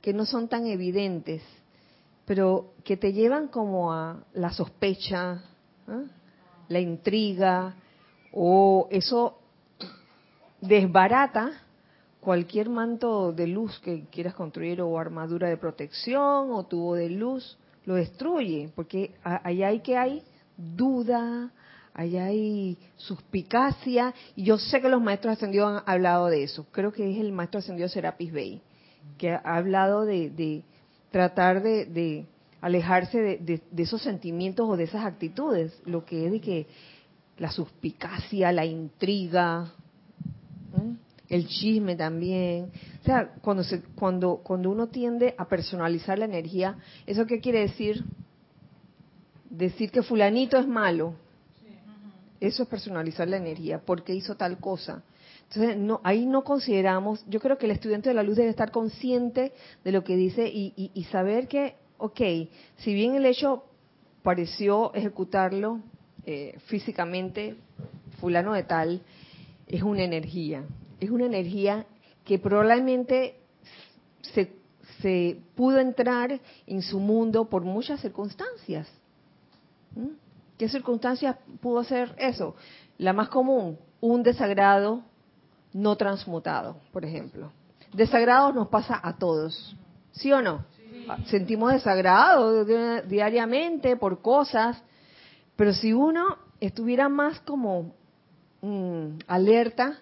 [0.01, 1.41] que no son tan evidentes,
[2.25, 5.43] pero que te llevan como a la sospecha,
[5.87, 6.03] ¿ah?
[6.67, 7.75] la intriga,
[8.31, 9.39] o eso
[10.61, 11.51] desbarata
[12.19, 17.57] cualquier manto de luz que quieras construir o armadura de protección o tubo de luz,
[17.85, 20.23] lo destruye, porque allá hay que hay
[20.57, 21.51] duda,
[21.93, 26.67] allá hay suspicacia, y yo sé que los maestros ascendidos han hablado de eso.
[26.71, 28.61] Creo que es el maestro ascendido Serapis Bey,
[29.17, 30.63] que ha hablado de,
[31.11, 32.25] tratar de,
[32.61, 36.67] alejarse de, esos sentimientos o de esas actitudes, lo que es de que
[37.37, 39.71] la suspicacia, la intriga,
[41.29, 42.71] el chisme también.
[43.01, 47.61] O sea, cuando, se, cuando, cuando uno tiende a personalizar la energía, ¿eso qué quiere
[47.61, 48.03] decir?
[49.49, 51.15] Decir que fulanito es malo.
[52.39, 55.03] Eso es personalizar la energía, porque hizo tal cosa.
[55.49, 58.71] Entonces, no, ahí no consideramos, yo creo que el estudiante de la luz debe estar
[58.71, 59.51] consciente
[59.83, 62.21] de lo que dice y, y saber que, ok,
[62.77, 63.63] si bien el hecho
[64.21, 65.79] pareció ejecutarlo
[66.25, 67.55] eh, físicamente,
[68.19, 69.01] fulano de tal,
[69.67, 70.63] es una energía
[70.99, 71.85] es una energía
[72.25, 73.35] que probablemente
[74.21, 74.53] se,
[75.01, 78.87] se pudo entrar en su mundo por muchas circunstancias.
[79.95, 80.09] ¿Mm?
[80.57, 82.55] ¿Qué circunstancias pudo ser eso?
[82.97, 85.03] La más común, un desagrado
[85.73, 87.51] no transmutado, por ejemplo.
[87.93, 89.75] Desagrado nos pasa a todos,
[90.11, 90.65] ¿sí o no?
[91.25, 92.65] Sentimos desagrado
[93.05, 94.81] diariamente por cosas,
[95.55, 97.95] pero si uno estuviera más como
[98.61, 99.97] mm, alerta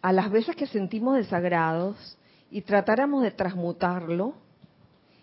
[0.00, 2.18] a las veces que sentimos desagrados
[2.50, 4.34] y tratáramos de transmutarlo,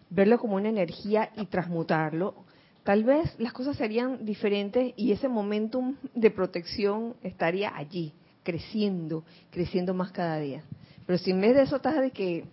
[0.09, 2.35] verlo como una energía y transmutarlo,
[2.83, 8.13] tal vez las cosas serían diferentes y ese momentum de protección estaría allí,
[8.43, 10.63] creciendo, creciendo más cada día.
[11.05, 12.45] Pero si en vez de eso estás de que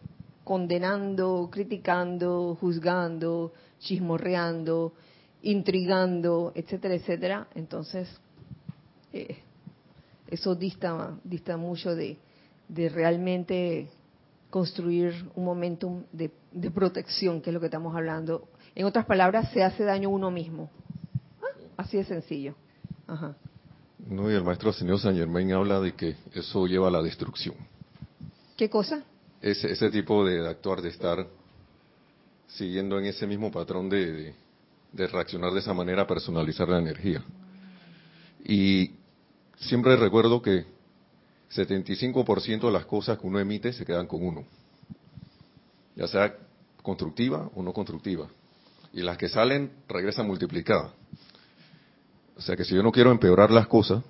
[0.45, 4.95] condenando, criticando, juzgando, chismorreando,
[5.43, 8.09] intrigando, etcétera, etcétera, entonces
[9.13, 9.39] eh,
[10.29, 12.19] eso dista, dista mucho de,
[12.69, 13.89] realmente
[14.51, 16.31] construir un momentum de,
[16.71, 18.49] protección, que es lo que estamos hablando.
[18.75, 20.71] En otras palabras, se hace daño uno mismo.
[21.77, 22.55] Así de sencillo.
[24.07, 27.55] No, y el maestro señor San Germain habla de que eso lleva a la destrucción.
[28.57, 29.03] ¿Qué cosa?
[29.41, 31.27] Ese, ese tipo de actuar, de estar
[32.49, 34.35] siguiendo en ese mismo patrón de,
[34.93, 37.23] de reaccionar de esa manera, personalizar la energía.
[38.45, 38.93] Y
[39.59, 40.65] siempre recuerdo que
[41.55, 44.45] 75% de las cosas que uno emite se quedan con uno,
[45.97, 46.35] ya sea
[46.83, 48.29] constructiva o no constructiva.
[48.93, 50.93] Y las que salen regresan multiplicadas.
[52.39, 54.03] O sea que si yo no quiero empeorar las cosas,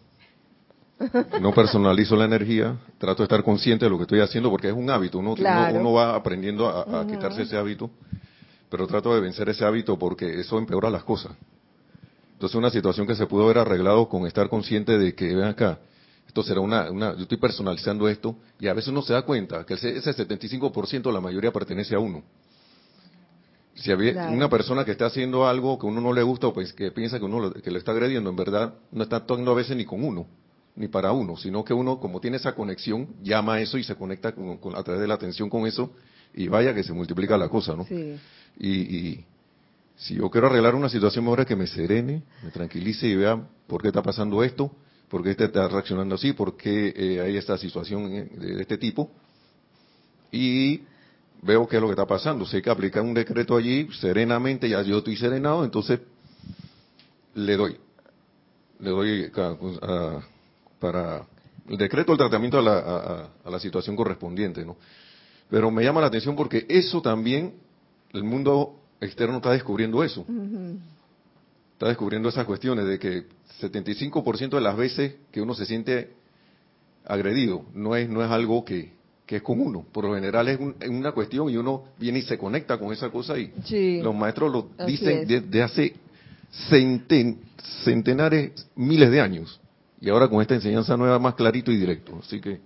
[1.40, 4.74] no personalizo la energía, trato de estar consciente de lo que estoy haciendo porque es
[4.74, 7.90] un hábito, uno, uno, va aprendiendo a, quitarse ese hábito,
[8.68, 11.32] pero trato de vencer ese hábito porque eso empeora las cosas.
[12.34, 15.78] Entonces una situación que se pudo haber arreglado con estar consciente de que, ven acá,
[16.26, 19.64] esto será una, una, yo estoy personalizando esto y a veces uno se da cuenta
[19.64, 22.22] que ese, ese 75% la mayoría pertenece a uno.
[23.80, 26.52] Si había una persona que está haciendo algo que a uno no le gusta o
[26.52, 29.54] pues que piensa que uno que le está agrediendo, en verdad no está actuando a
[29.54, 30.26] veces ni con uno,
[30.74, 33.94] ni para uno, sino que uno como tiene esa conexión, llama a eso y se
[33.94, 35.92] conecta con, a través de la atención con eso
[36.34, 37.84] y vaya que se multiplica la cosa, ¿no?
[37.84, 38.16] Sí.
[38.58, 39.24] y,
[39.98, 43.36] si yo quiero arreglar una situación, mejor es que me serene, me tranquilice y vea
[43.66, 44.70] por qué está pasando esto,
[45.08, 49.10] por qué este está reaccionando así, por qué eh, hay esta situación de este tipo.
[50.30, 50.82] Y
[51.42, 52.44] veo qué es lo que está pasando.
[52.46, 56.00] Si hay que aplicar un decreto allí serenamente, ya yo estoy serenado, entonces
[57.34, 57.76] le doy.
[58.80, 59.32] le doy
[60.78, 61.26] para
[61.68, 64.76] el decreto el tratamiento a la, a la situación correspondiente, ¿no?
[65.50, 67.54] Pero me llama la atención porque eso también,
[68.12, 70.24] el mundo externo está descubriendo eso.
[71.72, 73.26] Está descubriendo esas cuestiones de que
[73.60, 76.12] 75% de las veces que uno se siente
[77.04, 78.92] agredido no es, no es algo que,
[79.36, 79.84] es con uno.
[79.92, 80.58] Por lo general es,
[80.88, 83.52] una cuestión y uno viene y se conecta con esa cosa y
[84.02, 85.94] los maestros lo dicen desde hace
[87.84, 89.60] centenares, miles de años.
[90.00, 92.18] Y ahora con esta enseñanza nueva más clarito y directo.
[92.22, 92.60] Así que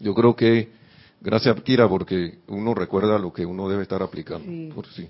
[0.00, 0.78] yo creo que
[1.20, 4.46] Gracias, Kira, porque uno recuerda lo que uno debe estar aplicando.
[4.46, 5.08] Sí, sí,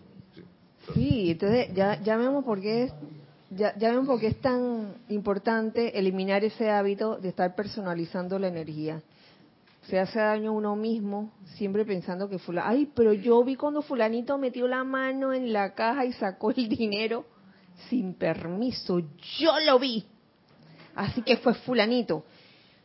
[0.95, 1.31] sí.
[1.31, 2.93] entonces ya, ya vemos por qué es
[3.51, 8.49] ya, ya vemos por qué es tan importante eliminar ese hábito de estar personalizando la
[8.49, 9.03] energía.
[9.89, 13.81] Se hace daño a uno mismo, siempre pensando que fulano, ay, pero yo vi cuando
[13.81, 17.25] fulanito metió la mano en la caja y sacó el dinero
[17.89, 19.01] sin permiso,
[19.39, 20.05] yo lo vi.
[20.95, 22.17] Así que fue fulanito.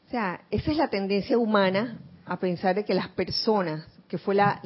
[0.08, 4.36] O sea, esa es la tendencia humana a pensar de que las personas, que fue
[4.36, 4.62] la,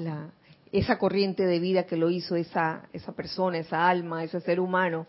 [0.72, 5.08] esa corriente de vida que lo hizo esa, esa persona, esa alma, ese ser humano,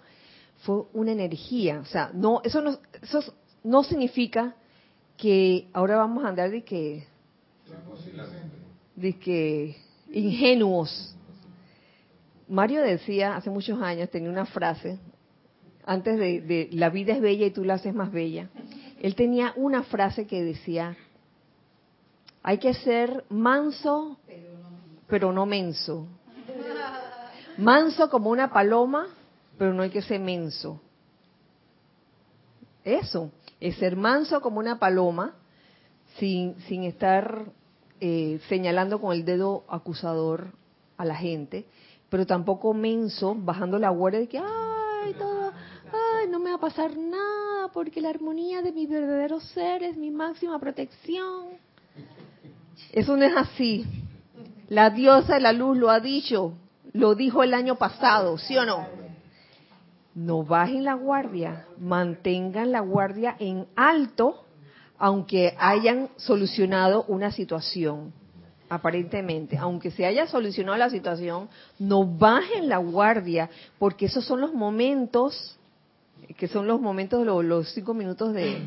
[0.59, 1.81] fue una energía.
[1.81, 4.55] O sea, no, eso no, eso no significa
[5.19, 7.07] que ahora vamos a andar de que,
[9.21, 9.77] que
[10.11, 11.15] ingenuos.
[12.49, 14.99] Mario decía hace muchos años, tenía una frase,
[15.85, 18.49] antes de, de la vida es bella y tú la haces más bella.
[19.01, 20.97] Él tenía una frase que decía,
[22.43, 24.19] hay que ser manso,
[25.07, 26.07] pero no menso.
[27.57, 29.09] Manso como una paloma,
[29.59, 30.81] pero no hay que ser menso.
[32.85, 35.35] Eso, es ser manso como una paloma,
[36.19, 37.47] sin, sin estar
[38.01, 40.53] eh, señalando con el dedo acusador
[40.97, 41.67] a la gente,
[42.09, 45.53] pero tampoco menso, bajando la guardia de que, ay, todo,
[45.93, 49.97] ay, no me va a pasar nada, porque la armonía de mi verdadero ser es
[49.97, 51.49] mi máxima protección.
[52.93, 53.85] Eso no es así.
[54.69, 56.55] La diosa de la luz lo ha dicho,
[56.93, 58.87] lo dijo el año pasado, ¿sí o no?
[60.15, 64.45] No bajen la guardia, mantengan la guardia en alto,
[64.99, 68.13] aunque hayan solucionado una situación,
[68.69, 69.57] aparentemente.
[69.57, 75.57] Aunque se haya solucionado la situación, no bajen la guardia, porque esos son los momentos,
[76.37, 78.67] que son los momentos, los, los cinco minutos de,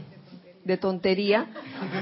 [0.80, 1.48] tontería,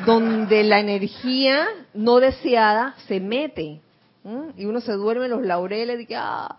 [0.06, 3.82] donde la energía no deseada se mete
[4.58, 6.56] y uno se duerme en los laureles ah,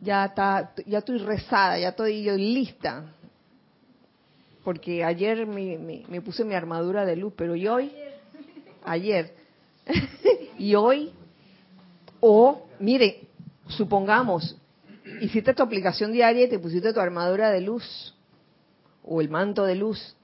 [0.00, 3.04] ya está, ya estoy rezada, ya estoy lista,
[4.68, 7.90] porque ayer me, me, puse mi armadura de luz, pero y hoy,
[8.84, 9.34] ayer
[10.58, 11.10] y hoy,
[12.20, 13.28] o mire,
[13.68, 14.58] supongamos
[15.22, 18.14] hiciste tu aplicación diaria y te pusiste tu armadura de luz
[19.02, 20.14] o el manto de luz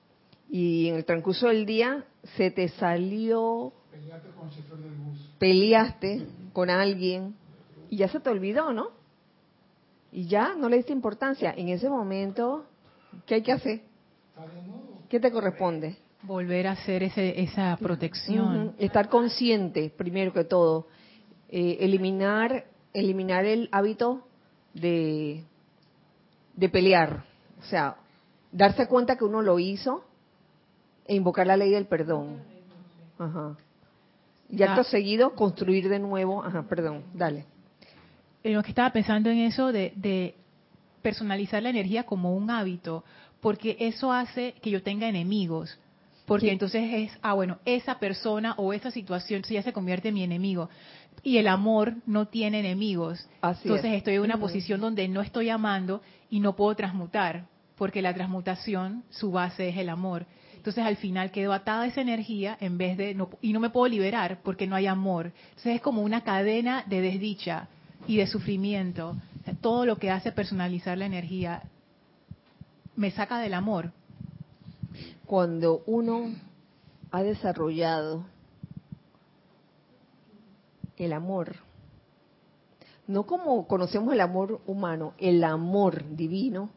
[0.50, 2.04] y en el transcurso del día
[2.36, 3.72] se te salió,
[5.38, 7.34] peleaste con, alguien
[7.88, 8.90] y ya se te olvidó, ¿no?
[10.12, 11.54] Y ya no le diste importancia.
[11.56, 12.66] En ese momento,
[13.24, 13.93] ¿qué hay que hacer?
[15.08, 15.96] ¿Qué te corresponde?
[16.22, 18.74] Volver a hacer ese, esa protección.
[18.78, 20.86] Estar consciente, primero que todo.
[21.48, 24.26] Eh, eliminar, eliminar el hábito
[24.72, 25.44] de,
[26.56, 27.24] de pelear.
[27.60, 27.96] O sea,
[28.50, 30.04] darse cuenta que uno lo hizo
[31.06, 32.42] e invocar la ley del perdón.
[33.18, 33.56] Ajá.
[34.48, 34.84] Y acto ah.
[34.84, 36.42] seguido, construir de nuevo.
[36.42, 37.46] Ajá, perdón, dale.
[38.42, 40.34] Lo que estaba pensando en eso de,
[41.02, 43.04] personalizar la energía como un hábito,
[43.44, 45.78] porque eso hace que yo tenga enemigos.
[46.24, 50.22] Porque entonces es, ah, bueno, esa persona o esa situación ya se convierte en mi
[50.22, 50.70] enemigo.
[51.22, 53.28] Y el amor no tiene enemigos.
[53.42, 57.44] entonces estoy en una posición donde no estoy amando y no puedo transmutar,
[57.76, 60.24] porque la transmutación, su base es el amor.
[60.56, 63.68] Entonces al final quedo atada a esa energía en vez de no, y no me
[63.68, 65.32] puedo liberar porque no hay amor.
[65.50, 67.68] Entonces es como una cadena de desdicha
[68.06, 69.18] y de sufrimiento.
[69.60, 71.62] todo lo que hace personalizar la energía
[72.96, 73.92] me saca del amor.
[75.26, 76.34] Cuando uno
[77.10, 78.26] ha desarrollado
[80.96, 81.56] el amor,
[83.06, 86.70] no como conocemos el amor humano, el amor divino,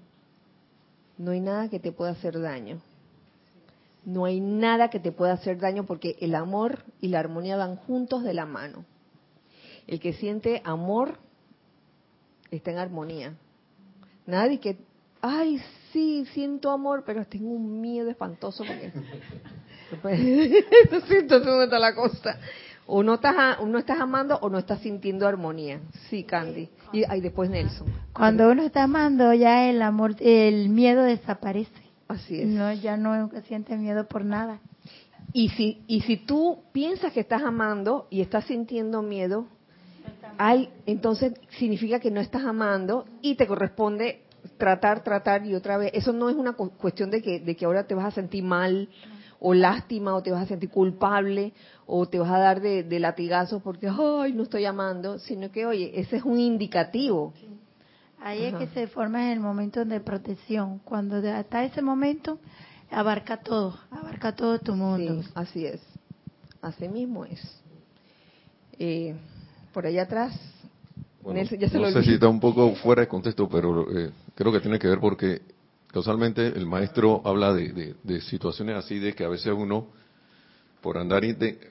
[1.18, 2.82] no hay nada que te pueda hacer daño
[4.08, 7.76] no hay nada que te pueda hacer daño porque el amor y la armonía van
[7.76, 8.86] juntos de la mano.
[9.86, 11.20] El que siente amor
[12.50, 13.36] está en armonía.
[14.26, 14.78] Nadie que,
[15.28, 15.62] ay,
[15.92, 18.92] sí, siento amor, pero tengo un miedo espantoso porque...
[21.08, 22.38] siento dónde está la cosa.
[22.86, 25.82] O no, estás, no estás amando o no estás sintiendo armonía.
[26.10, 26.70] Sí, Candy.
[26.94, 27.88] Y ahí después Nelson.
[28.14, 31.84] Cuando uno está amando, ya el amor, el miedo desaparece.
[32.08, 32.48] Así es.
[32.48, 34.62] No, ya no siente miedo por nada.
[35.34, 39.48] Y si, y si tú piensas que estás amando y estás sintiendo miedo,
[40.38, 44.24] hay, entonces significa que no estás amando y te corresponde
[44.58, 45.92] tratar, tratar y otra vez.
[45.94, 48.90] Eso no es una cuestión de que, de que ahora te vas a sentir mal
[49.40, 51.54] o lástima o te vas a sentir culpable
[51.86, 55.66] o te vas a dar de, de latigazos porque, ay, no estoy amando, sino que,
[55.66, 57.34] oye, ese es un indicativo.
[58.20, 60.80] Ahí es que se forma en el momento de protección.
[60.80, 62.40] Cuando hasta ese momento
[62.90, 65.22] abarca todo, abarca todo tu mundo.
[65.22, 65.82] Sí, así es.
[66.62, 67.62] Así mismo es.
[68.80, 69.16] Eh,
[69.72, 70.34] por allá atrás,
[71.34, 74.60] ya se no sé si está un poco fuera de contexto, pero eh, creo que
[74.60, 75.42] tiene que ver porque
[75.88, 79.88] causalmente el maestro habla de, situaciones así de que a veces uno,
[80.80, 81.24] por andar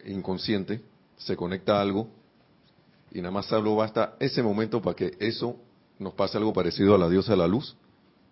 [0.05, 0.81] inconsciente,
[1.17, 2.09] se conecta a algo
[3.13, 5.57] y nada más solo basta ese momento para que eso
[6.01, 7.77] nos pase algo parecido a la diosa de la luz,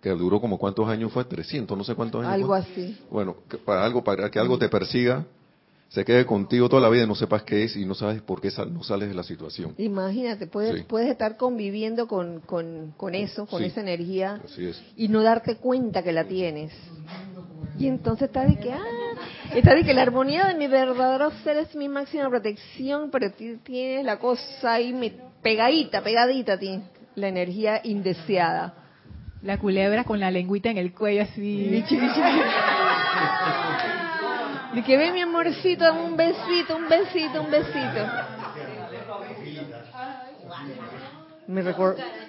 [0.02, 2.34] que duró como cuántos años fue, 300, no sé cuántos años.
[2.34, 2.98] Algo así.
[3.10, 5.24] Bueno, para algo para que algo te persiga,
[5.94, 8.40] se quede contigo toda la vida y no sepas qué es y no sabes por
[8.40, 9.76] qué no sales de la situación.
[9.78, 14.40] Imagínate, puedes, puedes estar conviviendo con, con, eso, con esa energía
[14.96, 16.72] y no darte cuenta que la tienes.
[17.78, 18.82] Y entonces está de que, ah,
[19.54, 24.04] está de que la armonía de mi verdadero ser es mi máxima protección, pero tienes
[24.04, 26.80] la cosa ahí pegadita, pegadita a ti,
[27.14, 28.74] la energía indeseada.
[29.42, 31.84] La culebra con la lengüita en el cuello así.
[34.74, 38.06] De que ve mi amorcito, un besito, un besito, un besito.
[41.46, 41.62] Me,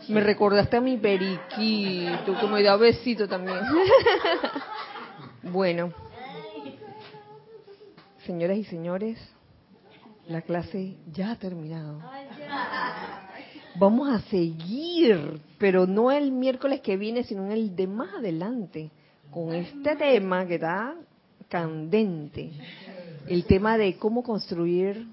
[0.10, 3.60] me recordaste a mi periquito, que me da besito también.
[5.43, 5.91] bueno,
[8.26, 9.18] señoras y señores,
[10.28, 12.00] la clase ya ha terminado.
[13.78, 18.91] Vamos a seguir, pero no el miércoles que viene, sino el de más adelante,
[19.32, 20.96] con este tema que está
[21.56, 22.51] candente,
[23.30, 25.08] el tema de cómo construir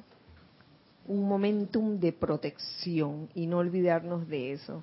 [1.06, 4.82] un momentum de protección y no olvidarnos de eso.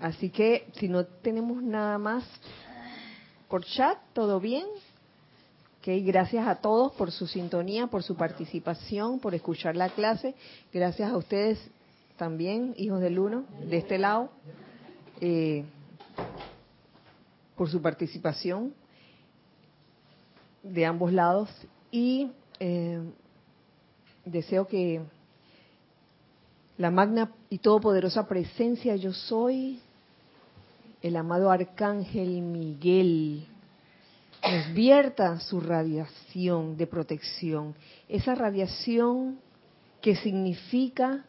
[0.00, 2.22] Así que si no tenemos nada más
[3.48, 4.66] por chat, ¿todo bien?
[5.80, 10.36] Okay, gracias a todos por su sintonía, por su participación, por escuchar la clase.
[10.72, 11.58] Gracias a ustedes
[12.16, 14.30] también, hijos del uno, de este lado,
[15.20, 15.64] eh,
[17.56, 18.74] por su participación
[20.62, 21.48] de ambos lados
[21.90, 23.00] y eh,
[24.24, 25.02] deseo que
[26.76, 29.80] la magna y todopoderosa presencia yo soy,
[31.02, 33.46] el amado arcángel Miguel,
[34.42, 37.74] nos vierta su radiación de protección,
[38.08, 39.38] esa radiación
[40.00, 41.26] que significa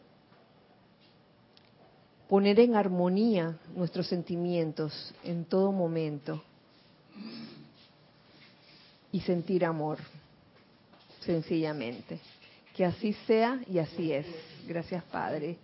[2.28, 6.42] poner en armonía nuestros sentimientos en todo momento
[9.12, 9.98] y sentir amor,
[11.20, 12.18] sencillamente.
[12.74, 14.26] Que así sea y así es.
[14.66, 15.58] Gracias, Padre.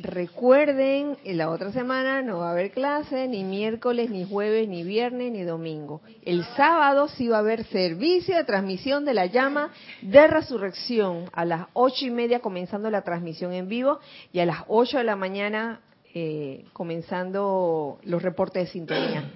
[0.00, 4.84] Recuerden, en la otra semana no va a haber clase, ni miércoles, ni jueves, ni
[4.84, 6.00] viernes, ni domingo.
[6.24, 11.44] El sábado sí va a haber servicio de transmisión de la llama de resurrección a
[11.44, 13.98] las ocho y media comenzando la transmisión en vivo
[14.32, 15.80] y a las ocho de la mañana
[16.14, 19.32] eh, comenzando los reportes de sintonía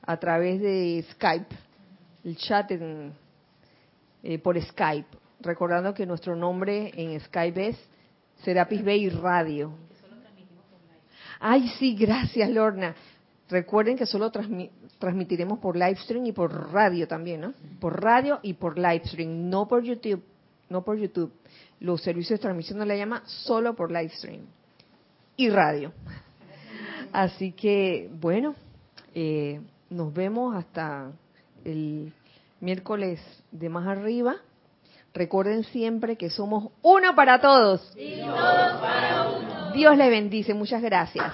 [0.00, 1.65] a través de Skype
[2.26, 5.08] el chat eh, por Skype,
[5.40, 7.76] recordando que nuestro nombre en Skype es
[8.42, 9.72] Serapis Bay Radio.
[11.38, 12.96] Ay, sí, gracias, Lorna.
[13.48, 14.32] Recuerden que solo
[14.98, 17.54] transmitiremos por livestream y por radio también, ¿no?
[17.78, 20.24] Por radio y por livestream, no por YouTube,
[20.68, 21.32] no por YouTube.
[21.78, 24.40] Los servicios de transmisión no la llama solo por livestream
[25.36, 25.92] y radio.
[27.12, 28.56] Así que, bueno,
[29.14, 31.12] eh, nos vemos hasta
[31.66, 32.12] el
[32.60, 33.20] miércoles
[33.50, 34.36] de más arriba.
[35.12, 37.92] Recuerden siempre que somos uno para todos.
[37.96, 39.72] Y todos para uno.
[39.72, 40.54] Dios le bendice.
[40.54, 41.32] Muchas gracias.